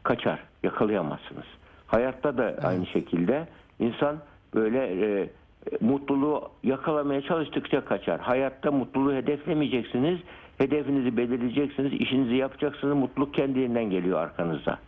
kaçar. 0.03 0.39
Yakalayamazsınız. 0.63 1.45
Hayatta 1.87 2.37
da 2.37 2.55
aynı 2.63 2.85
şekilde 2.85 3.47
insan 3.79 4.17
böyle 4.55 4.79
e, 4.79 5.29
mutluluğu 5.81 6.49
yakalamaya 6.63 7.21
çalıştıkça 7.21 7.85
kaçar. 7.85 8.19
Hayatta 8.19 8.71
mutluluğu 8.71 9.13
hedeflemeyeceksiniz. 9.13 10.19
Hedefinizi 10.57 11.17
belirleyeceksiniz. 11.17 11.93
işinizi 11.93 12.35
yapacaksınız. 12.35 12.95
Mutluluk 12.95 13.33
kendiliğinden 13.33 13.89
geliyor 13.89 14.19
arkanızda. 14.19 14.79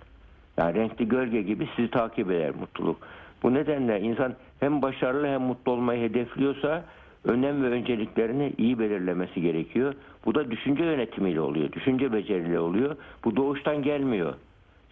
Yani 0.58 0.76
renkli 0.76 1.08
gölge 1.08 1.42
gibi 1.42 1.70
sizi 1.76 1.92
takip 1.92 2.32
eder 2.32 2.56
mutluluk. 2.56 2.98
Bu 3.44 3.54
nedenle 3.54 4.02
insan 4.02 4.34
hem 4.60 4.82
başarılı 4.82 5.28
hem 5.28 5.42
mutlu 5.42 5.72
olmayı 5.72 6.10
hedefliyorsa 6.10 6.84
önem 7.24 7.64
ve 7.64 7.68
önceliklerini 7.68 8.54
iyi 8.58 8.80
belirlemesi 8.80 9.42
gerekiyor. 9.42 9.94
Bu 10.26 10.36
da 10.36 10.52
düşünce 10.52 10.84
yönetimiyle 10.84 11.42
oluyor. 11.42 11.72
Düşünce 11.72 12.14
beceriyle 12.14 12.60
oluyor. 12.60 12.96
Bu 13.24 13.36
doğuştan 13.36 13.82
gelmiyor. 13.84 14.34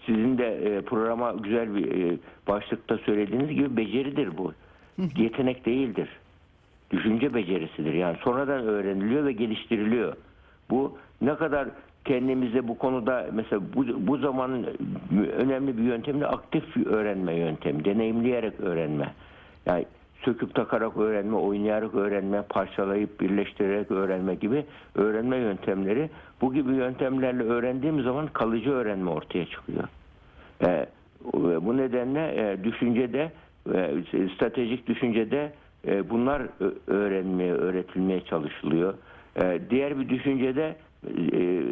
Sizin 0.05 0.37
de 0.37 0.55
e, 0.55 0.81
programa 0.81 1.31
güzel 1.31 1.75
bir 1.75 2.11
e, 2.11 2.17
başlıkta 2.47 2.97
söylediğiniz 2.97 3.49
gibi 3.49 3.77
beceridir 3.77 4.37
bu. 4.37 4.53
Yetenek 5.17 5.65
değildir. 5.65 6.09
Düşünce 6.91 7.33
becerisidir. 7.33 7.93
Yani 7.93 8.17
sonradan 8.23 8.61
öğreniliyor 8.61 9.25
ve 9.25 9.31
geliştiriliyor. 9.31 10.13
Bu 10.69 10.97
ne 11.21 11.35
kadar 11.35 11.67
kendimize 12.05 12.67
bu 12.67 12.77
konuda 12.77 13.27
mesela 13.33 13.61
bu, 13.75 14.07
bu 14.07 14.17
zamanın 14.17 14.67
önemli 15.37 15.77
bir 15.77 15.83
yöntemi 15.83 16.21
de 16.21 16.27
aktif 16.27 16.77
öğrenme 16.77 17.35
yöntemi. 17.35 17.85
Deneyimleyerek 17.85 18.59
öğrenme. 18.59 19.13
Yani 19.65 19.85
söküp 20.27 20.55
takarak 20.55 20.97
öğrenme, 20.97 21.35
oynayarak 21.35 21.95
öğrenme, 21.95 22.41
parçalayıp 22.49 23.21
birleştirerek 23.21 23.91
öğrenme 23.91 24.35
gibi 24.35 24.65
öğrenme 24.95 25.37
yöntemleri. 25.37 26.09
Bu 26.41 26.53
gibi 26.53 26.75
yöntemlerle 26.75 27.43
öğrendiğim 27.43 28.01
zaman 28.01 28.27
kalıcı 28.27 28.71
öğrenme 28.71 29.09
ortaya 29.09 29.45
çıkıyor. 29.45 29.83
E, 30.61 30.85
bu 31.33 31.77
nedenle 31.77 32.19
e, 32.19 32.63
düşüncede, 32.63 33.31
e, 33.73 33.93
stratejik 34.35 34.87
düşüncede 34.87 35.53
e, 35.87 36.09
bunlar 36.09 36.41
ö- 36.59 36.75
öğrenmeye, 36.87 37.53
öğretilmeye 37.53 38.21
çalışılıyor. 38.21 38.93
E, 39.35 39.59
diğer 39.69 39.99
bir 39.99 40.09
düşüncede 40.09 40.75
e, 41.33 41.63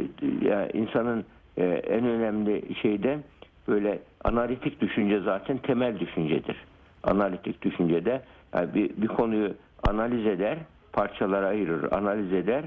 ya 0.48 0.68
insanın 0.70 1.26
e, 1.58 1.64
en 1.66 2.06
önemli 2.06 2.76
şeyde 2.82 3.20
böyle 3.68 4.00
analitik 4.24 4.82
düşünce 4.82 5.20
zaten 5.20 5.58
temel 5.58 6.00
düşüncedir. 6.00 6.56
Analitik 7.04 7.62
düşüncede 7.62 8.22
yani 8.56 8.74
bir, 8.74 8.90
bir 8.98 9.08
konuyu 9.08 9.54
analiz 9.88 10.28
eder, 10.28 10.58
parçalara 10.94 11.48
ayırır, 11.48 11.92
analiz 11.92 12.34
eder, 12.34 12.64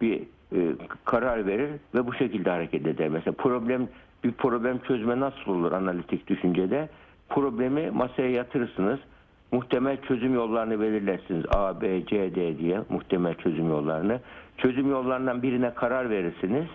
bir 0.00 0.22
e, 0.56 0.58
karar 1.04 1.46
verir 1.46 1.70
ve 1.94 2.06
bu 2.06 2.14
şekilde 2.14 2.50
hareket 2.50 2.86
eder. 2.86 3.08
Mesela 3.08 3.32
problem 3.32 3.88
bir 4.24 4.32
problem 4.32 4.78
çözme 4.78 5.20
nasıl 5.20 5.52
olur 5.52 5.72
analitik 5.72 6.28
düşüncede? 6.28 6.88
Problemi 7.28 7.90
masaya 7.90 8.30
yatırırsınız. 8.30 9.00
Muhtemel 9.52 9.96
çözüm 10.02 10.34
yollarını 10.34 10.80
belirlersiniz. 10.80 11.44
A, 11.50 11.80
B, 11.80 12.06
C, 12.06 12.34
D 12.34 12.58
diye 12.58 12.80
muhtemel 12.88 13.34
çözüm 13.34 13.68
yollarını. 13.68 14.20
Çözüm 14.58 14.90
yollarından 14.90 15.42
birine 15.42 15.74
karar 15.74 16.10
verirsiniz. 16.10 16.66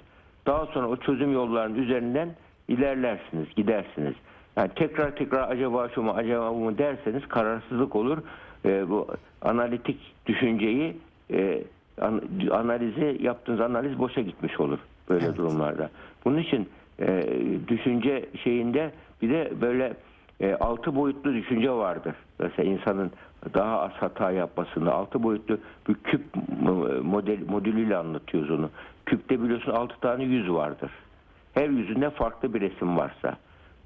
Daha 0.46 0.66
sonra 0.66 0.88
o 0.88 0.98
çözüm 0.98 1.34
yollarının 1.34 1.76
üzerinden 1.76 2.30
ilerlersiniz, 2.68 3.48
gidersiniz. 3.56 4.14
Yani 4.58 4.70
tekrar 4.76 5.16
tekrar 5.16 5.50
acaba 5.50 5.90
şu 5.90 6.02
mu, 6.02 6.14
acaba 6.16 6.52
bu 6.52 6.60
mu 6.60 6.78
derseniz 6.78 7.28
kararsızlık 7.28 7.96
olur. 7.96 8.18
Ee, 8.68 8.90
bu 8.90 9.08
analitik 9.42 9.98
düşünceyi 10.26 10.98
e, 11.32 11.64
an- 12.02 12.22
analizi 12.52 13.18
yaptığınız 13.24 13.62
analiz 13.62 14.00
boşa 14.00 14.22
gitmiş 14.22 14.60
olur 14.60 14.80
böyle 15.10 15.26
Evet. 15.26 15.38
durumlarda. 15.38 15.90
Bunun 16.26 16.38
için 16.38 16.70
e, 17.00 17.24
düşünce 17.68 18.26
şeyinde 18.44 18.92
bir 19.22 19.30
de 19.30 19.52
böyle 19.62 19.94
e, 20.40 20.54
altı 20.56 20.96
boyutlu 20.96 21.34
düşünce 21.34 21.72
vardır. 21.72 22.16
Mesela 22.40 22.70
insanın 22.70 23.12
daha 23.54 23.82
az 23.82 23.92
hata 23.92 24.32
yapmasında 24.32 24.94
altı 24.94 25.24
boyutlu 25.24 25.58
bir 25.90 25.94
küp 25.94 26.22
model 27.04 27.40
modülüyle 27.50 27.98
anlatıyoruz 27.98 28.52
onu. 28.52 28.70
Küpte 29.06 29.44
biliyorsun 29.44 29.72
altı 29.72 30.00
tane 30.00 30.24
yüz 30.24 30.50
vardır. 30.52 30.92
Her 31.54 31.70
yüzünde 31.70 32.10
farklı 32.10 32.54
bir 32.54 32.62
resim 32.62 32.98
varsa. 32.98 33.38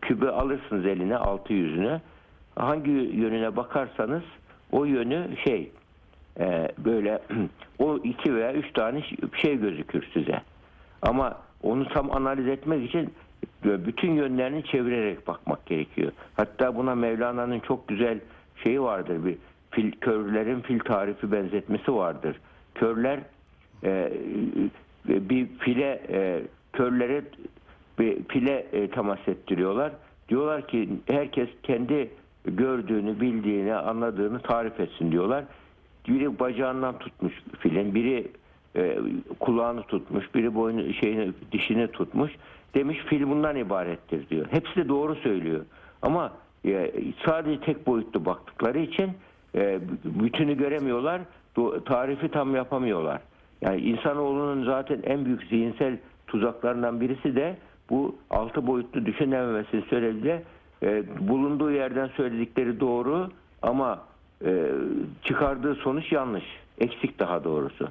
Kübü 0.01 0.27
alırsınız 0.27 0.85
eline 0.85 1.17
altı 1.17 1.53
yüzüne. 1.53 2.01
Hangi 2.55 2.91
yönüne 2.91 3.55
bakarsanız 3.55 4.23
o 4.71 4.85
yönü 4.85 5.27
şey 5.43 5.71
e, 6.39 6.71
böyle 6.77 7.21
o 7.79 7.97
iki 7.97 8.35
veya 8.35 8.53
üç 8.53 8.73
tane 8.73 9.03
şey 9.37 9.57
gözükür 9.57 10.07
size. 10.13 10.41
Ama 11.01 11.37
onu 11.63 11.87
tam 11.87 12.11
analiz 12.11 12.47
etmek 12.47 12.89
için 12.89 13.13
bütün 13.63 14.11
yönlerini 14.11 14.63
çevirerek 14.63 15.27
bakmak 15.27 15.65
gerekiyor. 15.65 16.11
Hatta 16.35 16.75
buna 16.75 16.95
Mevlana'nın 16.95 17.59
çok 17.59 17.87
güzel 17.87 18.19
şeyi 18.63 18.81
vardır. 18.81 19.25
Bir 19.25 19.37
fil, 19.71 19.91
körlerin 19.91 20.61
fil 20.61 20.79
tarifi 20.79 21.31
benzetmesi 21.31 21.93
vardır. 21.93 22.35
Körler 22.75 23.19
e, 23.83 24.13
bir 25.05 25.47
file 25.47 26.01
e, 26.09 26.41
körlere 26.73 27.21
bir 27.99 28.23
file 28.23 28.65
e, 28.73 28.89
temas 28.89 29.27
ettiriyorlar. 29.27 29.91
Diyorlar 30.29 30.67
ki 30.67 30.89
herkes 31.07 31.49
kendi 31.63 32.09
gördüğünü, 32.45 33.21
bildiğini, 33.21 33.75
anladığını 33.75 34.39
tarif 34.39 34.79
etsin 34.79 35.11
diyorlar. 35.11 35.43
Biri 36.07 36.39
bacağından 36.39 36.99
tutmuş 36.99 37.33
filin, 37.59 37.95
biri 37.95 38.31
e, 38.75 38.97
kulağını 39.39 39.83
tutmuş, 39.83 40.35
biri 40.35 40.55
boynu 40.55 40.93
şeyini 40.93 41.31
dişini 41.51 41.87
tutmuş. 41.87 42.31
Demiş 42.75 42.97
fil 42.97 43.29
bundan 43.29 43.55
ibarettir 43.55 44.29
diyor. 44.29 44.45
Hepsi 44.51 44.75
de 44.75 44.89
doğru 44.89 45.15
söylüyor. 45.15 45.65
Ama 46.01 46.33
e, 46.65 46.91
sadece 47.25 47.61
tek 47.61 47.87
boyutlu 47.87 48.25
baktıkları 48.25 48.79
için 48.79 49.11
e, 49.55 49.79
bütünü 50.05 50.57
göremiyorlar. 50.57 51.21
Tarifi 51.85 52.29
tam 52.29 52.55
yapamıyorlar. 52.55 53.21
Yani 53.61 53.81
insanoğlunun 53.81 54.65
zaten 54.65 54.99
en 55.03 55.25
büyük 55.25 55.43
zihinsel 55.43 55.97
tuzaklarından 56.27 57.01
birisi 57.01 57.35
de 57.35 57.57
bu 57.89 58.15
altı 58.29 58.67
boyutlu 58.67 59.05
düşünememesinin 59.05 59.85
sebebiyle 59.89 60.43
e, 60.83 61.03
bulunduğu 61.19 61.71
yerden 61.71 62.07
söyledikleri 62.07 62.79
doğru 62.79 63.29
ama 63.61 63.99
e, 64.45 64.67
çıkardığı 65.23 65.75
sonuç 65.75 66.11
yanlış. 66.11 66.43
Eksik 66.79 67.19
daha 67.19 67.43
doğrusu. 67.43 67.87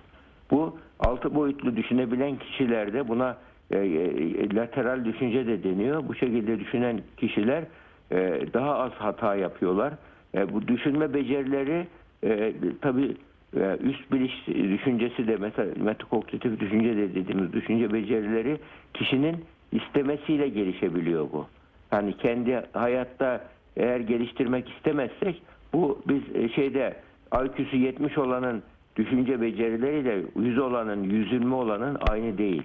Bu 0.50 0.78
altı 1.00 1.34
boyutlu 1.34 1.76
düşünebilen 1.76 2.36
kişilerde 2.38 3.08
buna 3.08 3.36
e, 3.70 3.78
e, 3.78 4.54
lateral 4.54 5.04
düşünce 5.04 5.46
de 5.46 5.64
deniyor. 5.64 6.08
Bu 6.08 6.14
şekilde 6.14 6.60
düşünen 6.60 7.00
kişiler 7.16 7.64
e, 8.12 8.40
daha 8.54 8.78
az 8.78 8.92
hata 8.92 9.34
yapıyorlar. 9.34 9.92
E, 10.34 10.52
bu 10.52 10.68
düşünme 10.68 11.14
becerileri 11.14 11.86
e, 12.24 12.52
tabii 12.80 13.16
e, 13.56 13.76
üst 13.82 14.12
biliş 14.12 14.46
düşüncesi 14.46 15.26
de 15.26 15.36
mesela 15.36 15.84
metakognitif 15.84 16.60
düşünce 16.60 16.96
de 16.96 17.14
dediğimiz 17.14 17.52
düşünce 17.52 17.92
becerileri 17.92 18.58
kişinin 18.94 19.36
istemesiyle 19.72 20.48
gelişebiliyor 20.48 21.26
bu. 21.32 21.46
Yani 21.92 22.16
kendi 22.16 22.62
hayatta 22.72 23.40
eğer 23.76 24.00
geliştirmek 24.00 24.68
istemezsek 24.68 25.42
bu 25.72 25.98
biz 26.08 26.22
e, 26.34 26.48
şeyde 26.48 26.96
IQ'su 27.44 27.76
70 27.76 28.18
olanın 28.18 28.62
düşünce 28.96 29.40
becerileriyle 29.40 30.22
100 30.36 30.58
olanın, 30.58 31.02
120 31.02 31.54
olanın 31.54 31.98
aynı 32.10 32.38
değil. 32.38 32.62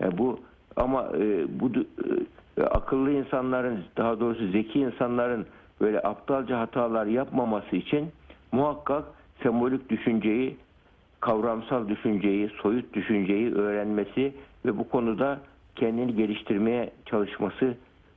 E, 0.00 0.18
bu 0.18 0.40
ama 0.76 1.08
e, 1.18 1.46
bu 1.60 1.70
e, 2.58 2.62
akıllı 2.62 3.10
insanların 3.10 3.84
daha 3.96 4.20
doğrusu 4.20 4.48
zeki 4.48 4.80
insanların 4.80 5.46
böyle 5.80 6.02
aptalca 6.02 6.60
hatalar 6.60 7.06
yapmaması 7.06 7.76
için 7.76 8.08
muhakkak 8.52 9.04
sembolik 9.42 9.90
düşünceyi, 9.90 10.56
kavramsal 11.20 11.88
düşünceyi, 11.88 12.48
soyut 12.62 12.94
düşünceyi 12.94 13.54
öğrenmesi 13.54 14.34
ve 14.66 14.78
bu 14.78 14.88
konuda 14.88 15.40
kendini 15.76 16.16
geliştirmeye 16.16 16.90
çalışması 17.06 17.74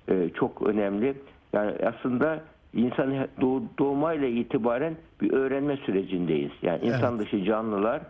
e, 0.10 0.30
çok 0.30 0.62
önemli. 0.62 1.13
Yani 1.54 1.72
aslında 1.86 2.43
insan 2.74 3.28
doğ, 3.41 3.62
doğmayla 3.80 4.28
itibaren 4.28 4.96
bir 5.22 5.34
öğrenme 5.34 5.78
sürecindeyiz. 5.78 6.52
Yani 6.62 6.86
insan 6.86 7.15
Evet. 7.15 7.26
dışı 7.26 7.43
canlılar 7.43 8.02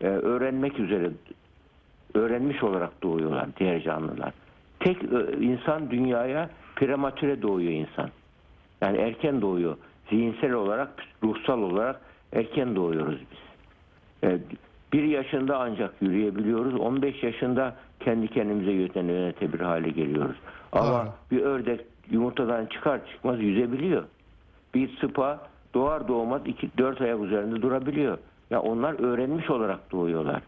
e, 0.00 0.06
öğrenmek 0.06 0.78
üzere 0.78 1.10
öğrenmiş 2.14 2.62
olarak 2.62 3.02
doğuyorlar 3.02 3.46
diğer 3.58 3.82
canlılar. 3.82 4.32
Tek 4.80 4.96
e, 5.02 5.36
insan 5.40 5.90
dünyaya 5.90 6.50
prematüre 6.76 7.42
doğuyor 7.42 7.72
insan. 7.72 8.10
Yani 8.80 8.98
erken 8.98 9.40
doğuyor. 9.40 9.76
Zihinsel 10.10 10.52
olarak, 10.52 10.88
ruhsal 11.22 11.62
olarak 11.62 12.00
erken 12.32 12.76
doğuyoruz 12.76 13.18
biz. 13.30 13.42
E, 14.92 14.98
bir 14.98 15.02
yaşında 15.02 15.58
ancak 15.58 15.94
yürüyebiliyoruz. 16.00 16.74
15 16.74 17.22
yaşında 17.22 17.74
kendi 18.00 18.28
kendimize 18.28 18.70
yönet- 18.72 18.96
yönetebilir 18.96 19.60
hale 19.64 19.88
geliyoruz. 19.88 20.36
Ama 20.72 20.88
Doğru. 20.88 21.08
bir 21.30 21.40
ördek 21.44 21.80
yumurtadan 22.10 22.66
çıkar 22.66 23.00
çıkmaz 23.06 23.40
yüzebiliyor. 23.40 24.02
Bir 24.74 24.96
sıpa 25.00 25.38
doğar 25.74 26.08
doğmaz 26.08 26.42
2-4 26.46 27.00
ayak 27.00 27.20
üzerinde 27.20 27.62
durabiliyor. 27.62 28.18
Ya 28.50 28.60
onlar 28.60 28.94
öğrenmiş 29.00 29.50
olarak 29.50 29.92
doğuyorlar. 29.92 30.42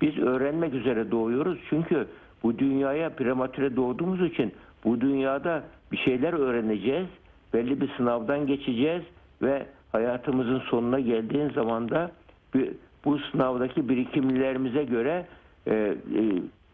Biz 0.00 0.18
öğrenmek 0.18 0.74
üzere 0.74 1.10
doğuyoruz 1.10 1.58
çünkü 1.70 2.06
bu 2.42 2.58
dünyaya 2.58 3.10
prematüre 3.10 3.76
doğduğumuz 3.76 4.22
için 4.22 4.52
bu 4.84 5.00
dünyada 5.00 5.62
bir 5.92 5.96
şeyler 5.96 6.32
öğreneceğiz. 6.32 7.06
Belli 7.54 7.80
bir 7.80 7.90
sınavdan 7.96 8.46
geçeceğiz 8.46 9.02
ve 9.42 9.66
hayatımızın 9.92 10.58
sonuna 10.58 11.00
geldiğin 11.00 11.50
zaman 11.50 11.88
da 11.90 12.10
bir- 12.54 12.70
bu 13.04 13.18
sınavdaki 13.18 13.88
birikimlerimize 13.88 14.84
göre 14.84 15.26
e, 15.66 15.74
e, 15.74 15.96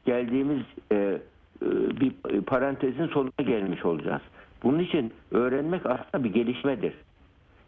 geldiğimiz 0.06 0.62
e, 0.92 0.96
e, 0.96 1.20
bir 2.00 2.12
parantezin 2.40 3.06
sonuna 3.06 3.42
gelmiş 3.46 3.84
olacağız. 3.84 4.22
Bunun 4.62 4.78
için 4.78 5.12
öğrenmek 5.30 5.86
aslında 5.86 6.24
bir 6.24 6.32
gelişmedir. 6.32 6.94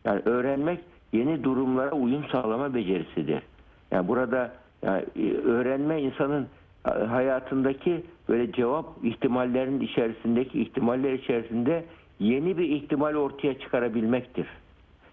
Yani 0.05 0.23
öğrenmek 0.25 0.81
yeni 1.12 1.45
durumlara 1.45 1.92
uyum 1.92 2.25
sağlama 2.33 2.75
becerisidir. 2.75 3.42
Yani 3.90 4.09
burada 4.09 4.53
yani 4.83 5.05
e, 5.16 5.33
öğrenme 5.33 6.03
insanın 6.03 6.47
e, 6.87 6.90
hayatındaki 6.90 8.03
böyle 8.29 8.53
cevap 8.53 8.87
ihtimallerinin 9.03 9.81
içerisindeki 9.81 10.62
ihtimaller 10.62 11.12
içerisinde 11.12 11.85
yeni 12.21 12.59
bir 12.59 12.69
ihtimal 12.69 13.14
ortaya 13.14 13.59
çıkarabilmektir. 13.59 14.47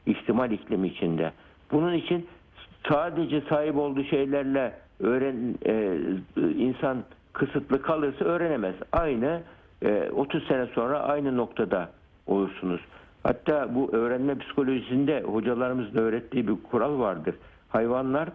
İhtimal 0.05 0.51
iklimi 0.51 0.87
içinde. 0.87 1.31
Bunun 1.71 1.93
için 1.93 2.27
sadece 2.89 3.41
sahip 3.41 3.77
olduğu 3.77 4.03
şeylerle 4.03 4.73
öğren 4.99 5.55
e, 5.65 5.97
insan 6.57 6.97
kısıtlı 7.33 7.81
kalırsa 7.81 8.25
öğrenemez. 8.25 8.75
Aynı 8.91 9.41
e, 9.81 10.09
30 10.11 10.47
sene 10.47 10.65
sonra 10.65 10.99
aynı 10.99 11.37
noktada 11.37 11.89
olursunuz. 12.27 12.81
Hatta 13.23 13.75
bu 13.75 13.89
öğrenme 13.93 14.37
psikolojisinde 14.37 15.21
hocalarımızın 15.21 15.97
öğrettiği 15.97 16.47
bir 16.47 16.55
kural 16.71 16.99
vardır. 16.99 17.35
Hayvanlar 17.69 18.29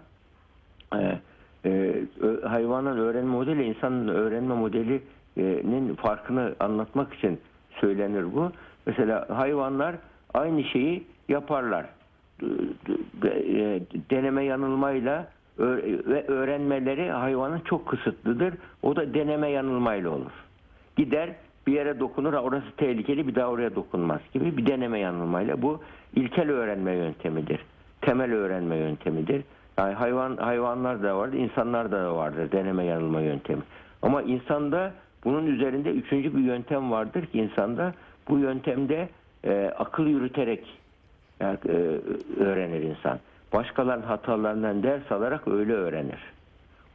e, 0.95 1.19
e, 1.65 2.03
hayvanın 2.45 2.99
öğrenme 2.99 3.31
modeli 3.31 3.65
insanın 3.65 4.09
öğrenme 4.09 4.55
modelinin 4.55 5.95
farkını 5.95 6.55
anlatmak 6.61 7.15
için 7.15 7.41
söylenir 7.81 8.35
bu. 8.35 8.53
Mesela 8.87 9.27
hayvanlar 9.39 9.97
aynı 10.35 10.65
şeyi 10.65 11.07
yaparlar. 11.29 11.87
Deneme 14.11 14.45
yanılmayla 14.45 15.27
ve 15.59 16.27
öğrenmeleri 16.27 17.11
hayvanın 17.11 17.61
çok 17.61 17.87
kısıtlıdır. 17.87 18.55
O 18.83 18.97
da 18.97 19.15
deneme 19.15 19.49
yanılmayla 19.51 20.11
olur. 20.11 20.31
Gider 20.97 21.31
bir 21.67 21.73
yere 21.73 22.01
dokunur 22.01 22.33
"Ha, 22.33 22.41
orası 22.41 22.67
tehlikeli 22.77 23.29
bir 23.29 23.35
daha 23.35 23.49
oraya 23.49 23.75
dokunmaz 23.75 24.21
gibi 24.35 24.57
bir 24.57 24.67
deneme 24.67 24.99
yanılmayla 24.99 25.63
bu 25.63 25.81
ilkel 26.17 26.51
öğrenme 26.51 26.93
yöntemidir. 26.93 27.61
Temel 28.01 28.33
öğrenme 28.33 28.77
yöntemidir. 28.77 29.43
Yani 29.79 29.95
hayvan 29.95 30.37
hayvanlar 30.37 31.03
da 31.03 31.17
vardır, 31.19 31.39
insanlar 31.39 31.93
da 31.93 32.17
vardır 32.17 32.53
deneme 32.53 32.85
yanılma 32.85 33.21
yöntemi. 33.21 33.63
Ama 34.03 34.23
insanda 34.23 34.93
bunun 35.25 35.47
üzerinde 35.47 35.91
üçüncü 35.91 36.37
bir 36.37 36.43
yöntem 36.43 36.91
vardır 36.91 37.27
ki 37.27 37.39
insanda 37.39 37.95
bu 38.29 38.39
yöntemde 38.39 39.09
e, 39.45 39.73
akıl 39.79 40.07
yürüterek 40.07 40.79
e, 41.41 41.47
öğrenir 42.41 42.83
insan. 42.83 43.19
Başkalarının 43.53 44.07
hatalarından 44.07 44.83
ders 44.83 45.13
alarak 45.13 45.49
öyle 45.49 45.73
öğrenir. 45.73 46.19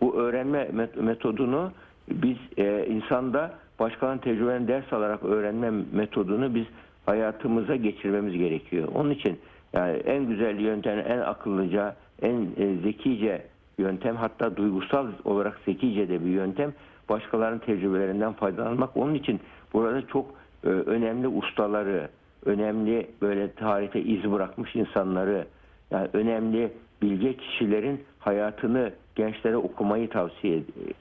Bu 0.02 0.16
öğrenme 0.16 0.64
met- 0.64 1.02
metodunu 1.02 1.72
biz 2.12 2.38
e, 2.58 2.86
insanda 2.86 3.52
başkalarının 3.80 4.22
tecrübeden 4.22 4.68
ders 4.68 4.94
alarak 4.94 5.24
öğrenme 5.24 5.72
metodunu 5.92 6.56
biz 6.56 6.66
hayatımıza 7.06 7.76
geçirmemiz 7.76 8.34
gerekiyor. 8.34 8.88
Onun 8.96 9.10
için 9.10 9.40
yani 9.74 9.98
en 9.98 10.28
güzel 10.28 10.60
yöntem, 10.60 11.00
en 11.08 11.20
akıllıca, 11.20 11.96
en 12.22 12.48
e, 12.58 12.76
zekice 12.84 13.42
yöntem 13.78 14.16
hatta 14.16 14.58
duygusal 14.58 15.08
olarak 15.24 15.60
zekice 15.66 16.10
de 16.10 16.26
bir 16.26 16.30
yöntem 16.30 16.74
başkalarının 17.10 17.60
tecrübelerinden 17.60 18.34
faydalanmak. 18.34 18.98
Onun 18.98 19.14
için 19.14 19.40
burada 19.74 20.08
çok 20.08 20.26
e, 20.64 20.68
önemli 20.68 21.28
ustaları, 21.28 22.10
önemli 22.46 23.08
böyle 23.22 23.52
tarihte 23.52 24.02
iz 24.02 24.32
bırakmış 24.32 24.76
insanları, 24.76 25.46
yani 25.92 26.08
önemli 26.14 26.72
bilge 27.02 27.38
kişilerin 27.38 28.04
hayatını 28.20 28.92
gençlere 29.16 29.58
okumayı 29.58 30.10
tavsiye 30.10 30.58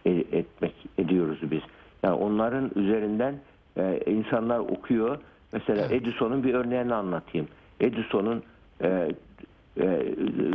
ed- 0.06 0.34
e- 0.34 0.38
etmek 0.38 0.74
ediyoruz 0.98 1.38
biz. 1.50 1.62
Yani 2.02 2.14
onların 2.14 2.70
üzerinden 2.74 3.34
e, 3.76 4.00
insanlar 4.06 4.58
okuyor. 4.58 5.18
Mesela 5.52 5.86
Edison'un 5.90 6.44
bir 6.44 6.54
örneğini 6.54 6.94
anlatayım. 6.94 7.48
Edison'un 7.80 8.42
e, 8.80 9.08
e, 9.76 9.86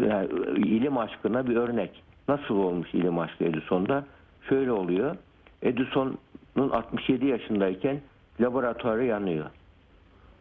yani 0.10 0.28
ilim 0.58 0.98
aşkına 0.98 1.48
bir 1.48 1.56
örnek. 1.56 2.04
Nasıl 2.28 2.56
olmuş 2.56 2.94
ilim 2.94 3.20
aşkı 3.20 3.44
Edison'da? 3.44 4.06
Şöyle 4.50 4.72
oluyor. 4.72 5.16
Edison'un 5.62 6.70
67 6.70 7.26
yaşındayken 7.26 8.02
laboratuvarı 8.42 9.06
yanıyor. 9.06 9.46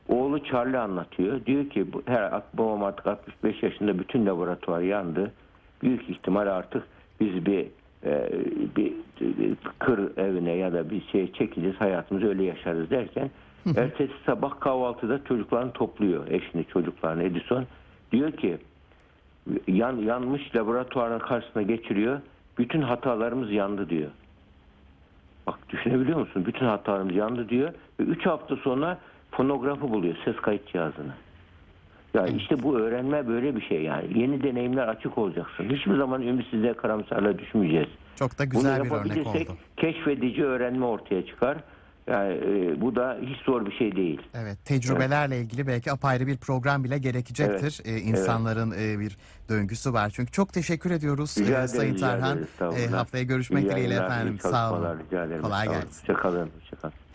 Oğlu 0.08 0.44
Charlie 0.44 0.78
anlatıyor. 0.78 1.46
Diyor 1.46 1.70
ki 1.70 1.92
bu- 1.92 2.02
her 2.06 2.42
babam 2.54 2.84
artık 2.84 3.06
65 3.06 3.62
yaşında 3.62 3.98
bütün 3.98 4.26
laboratuvar 4.26 4.80
yandı. 4.80 5.32
Büyük 5.82 6.10
ihtimal 6.10 6.46
artık 6.46 6.82
biz 7.20 7.46
bir 7.46 7.66
e, 8.04 8.30
bir 8.76 8.92
kır 9.78 10.16
evine 10.18 10.52
ya 10.52 10.72
da 10.72 10.90
bir 10.90 11.02
şey 11.12 11.32
çekeceğiz 11.32 11.76
hayatımızı 11.80 12.28
öyle 12.28 12.44
yaşarız 12.44 12.90
derken 12.90 13.30
ertesi 13.76 14.12
sabah 14.26 14.60
kahvaltıda 14.60 15.24
çocuklarını 15.24 15.72
topluyor 15.72 16.26
eşini 16.28 16.64
çocuklarını 16.64 17.22
Edison 17.22 17.64
diyor 18.12 18.32
ki 18.32 18.58
yan, 19.68 19.96
yanmış 19.96 20.56
laboratuvarın 20.56 21.18
karşısına 21.18 21.62
geçiriyor 21.62 22.20
bütün 22.58 22.82
hatalarımız 22.82 23.50
yandı 23.52 23.88
diyor. 23.90 24.10
Bak 25.46 25.58
düşünebiliyor 25.68 26.18
musun? 26.18 26.46
Bütün 26.46 26.66
hatalarımız 26.66 27.14
yandı 27.16 27.48
diyor. 27.48 27.72
Ve 28.00 28.04
3 28.04 28.26
hafta 28.26 28.56
sonra 28.56 28.98
fonografı 29.36 29.80
buluyor. 29.80 30.16
Ses 30.24 30.36
kayıt 30.36 30.68
cihazını. 30.72 31.14
Ya 32.14 32.26
işte 32.26 32.62
bu 32.62 32.78
öğrenme 32.78 33.28
böyle 33.28 33.56
bir 33.56 33.60
şey 33.62 33.82
yani. 33.82 34.18
Yeni 34.18 34.42
deneyimler 34.42 34.88
açık 34.88 35.18
olacaksın. 35.18 35.64
Hiçbir 35.64 35.96
zaman 35.96 36.22
ümitsizliğe 36.22 36.74
karamsarlığa 36.74 37.38
düşmeyeceğiz. 37.38 37.88
Çok 38.16 38.38
da 38.38 38.44
Bunu 38.44 38.50
güzel 38.50 38.84
bir 38.84 38.90
örnek 38.90 39.26
oldu. 39.26 39.56
keşfedici 39.76 40.44
öğrenme 40.44 40.84
ortaya 40.84 41.26
çıkar. 41.26 41.58
Yani 42.06 42.34
e, 42.34 42.80
bu 42.80 42.96
da 42.96 43.18
hiç 43.22 43.36
zor 43.46 43.66
bir 43.66 43.72
şey 43.72 43.96
değil. 43.96 44.22
Evet, 44.34 44.58
tecrübelerle 44.64 45.40
ilgili 45.40 45.66
belki 45.66 45.92
apayrı 45.92 46.26
bir 46.26 46.36
program 46.36 46.84
bile 46.84 46.98
gerekecektir. 46.98 47.80
Ee, 47.84 47.96
insanların 47.98 48.70
e, 48.70 49.00
bir 49.00 49.16
döngüsü 49.48 49.92
var. 49.92 50.10
Çünkü 50.14 50.32
çok 50.32 50.52
teşekkür 50.52 50.90
ediyoruz 50.90 51.38
Rica 51.38 51.50
e, 51.50 51.54
ederim, 51.54 51.68
Sayın 51.68 51.94
rica 51.94 52.06
Tarhan. 52.10 52.38
ederiz. 52.38 52.92
E, 52.92 52.96
haftaya 52.96 53.24
görüşmek 53.24 53.70
dileğiyle 53.70 53.94
efendim. 53.94 54.38
Sağ 54.40 54.72
olun. 54.72 54.98
Rica. 55.10 55.40
Kolay 55.40 55.68
gelsin. 55.68 56.00
Hoşçakalın. 56.00 56.50
Hoşçakalın. 56.60 57.05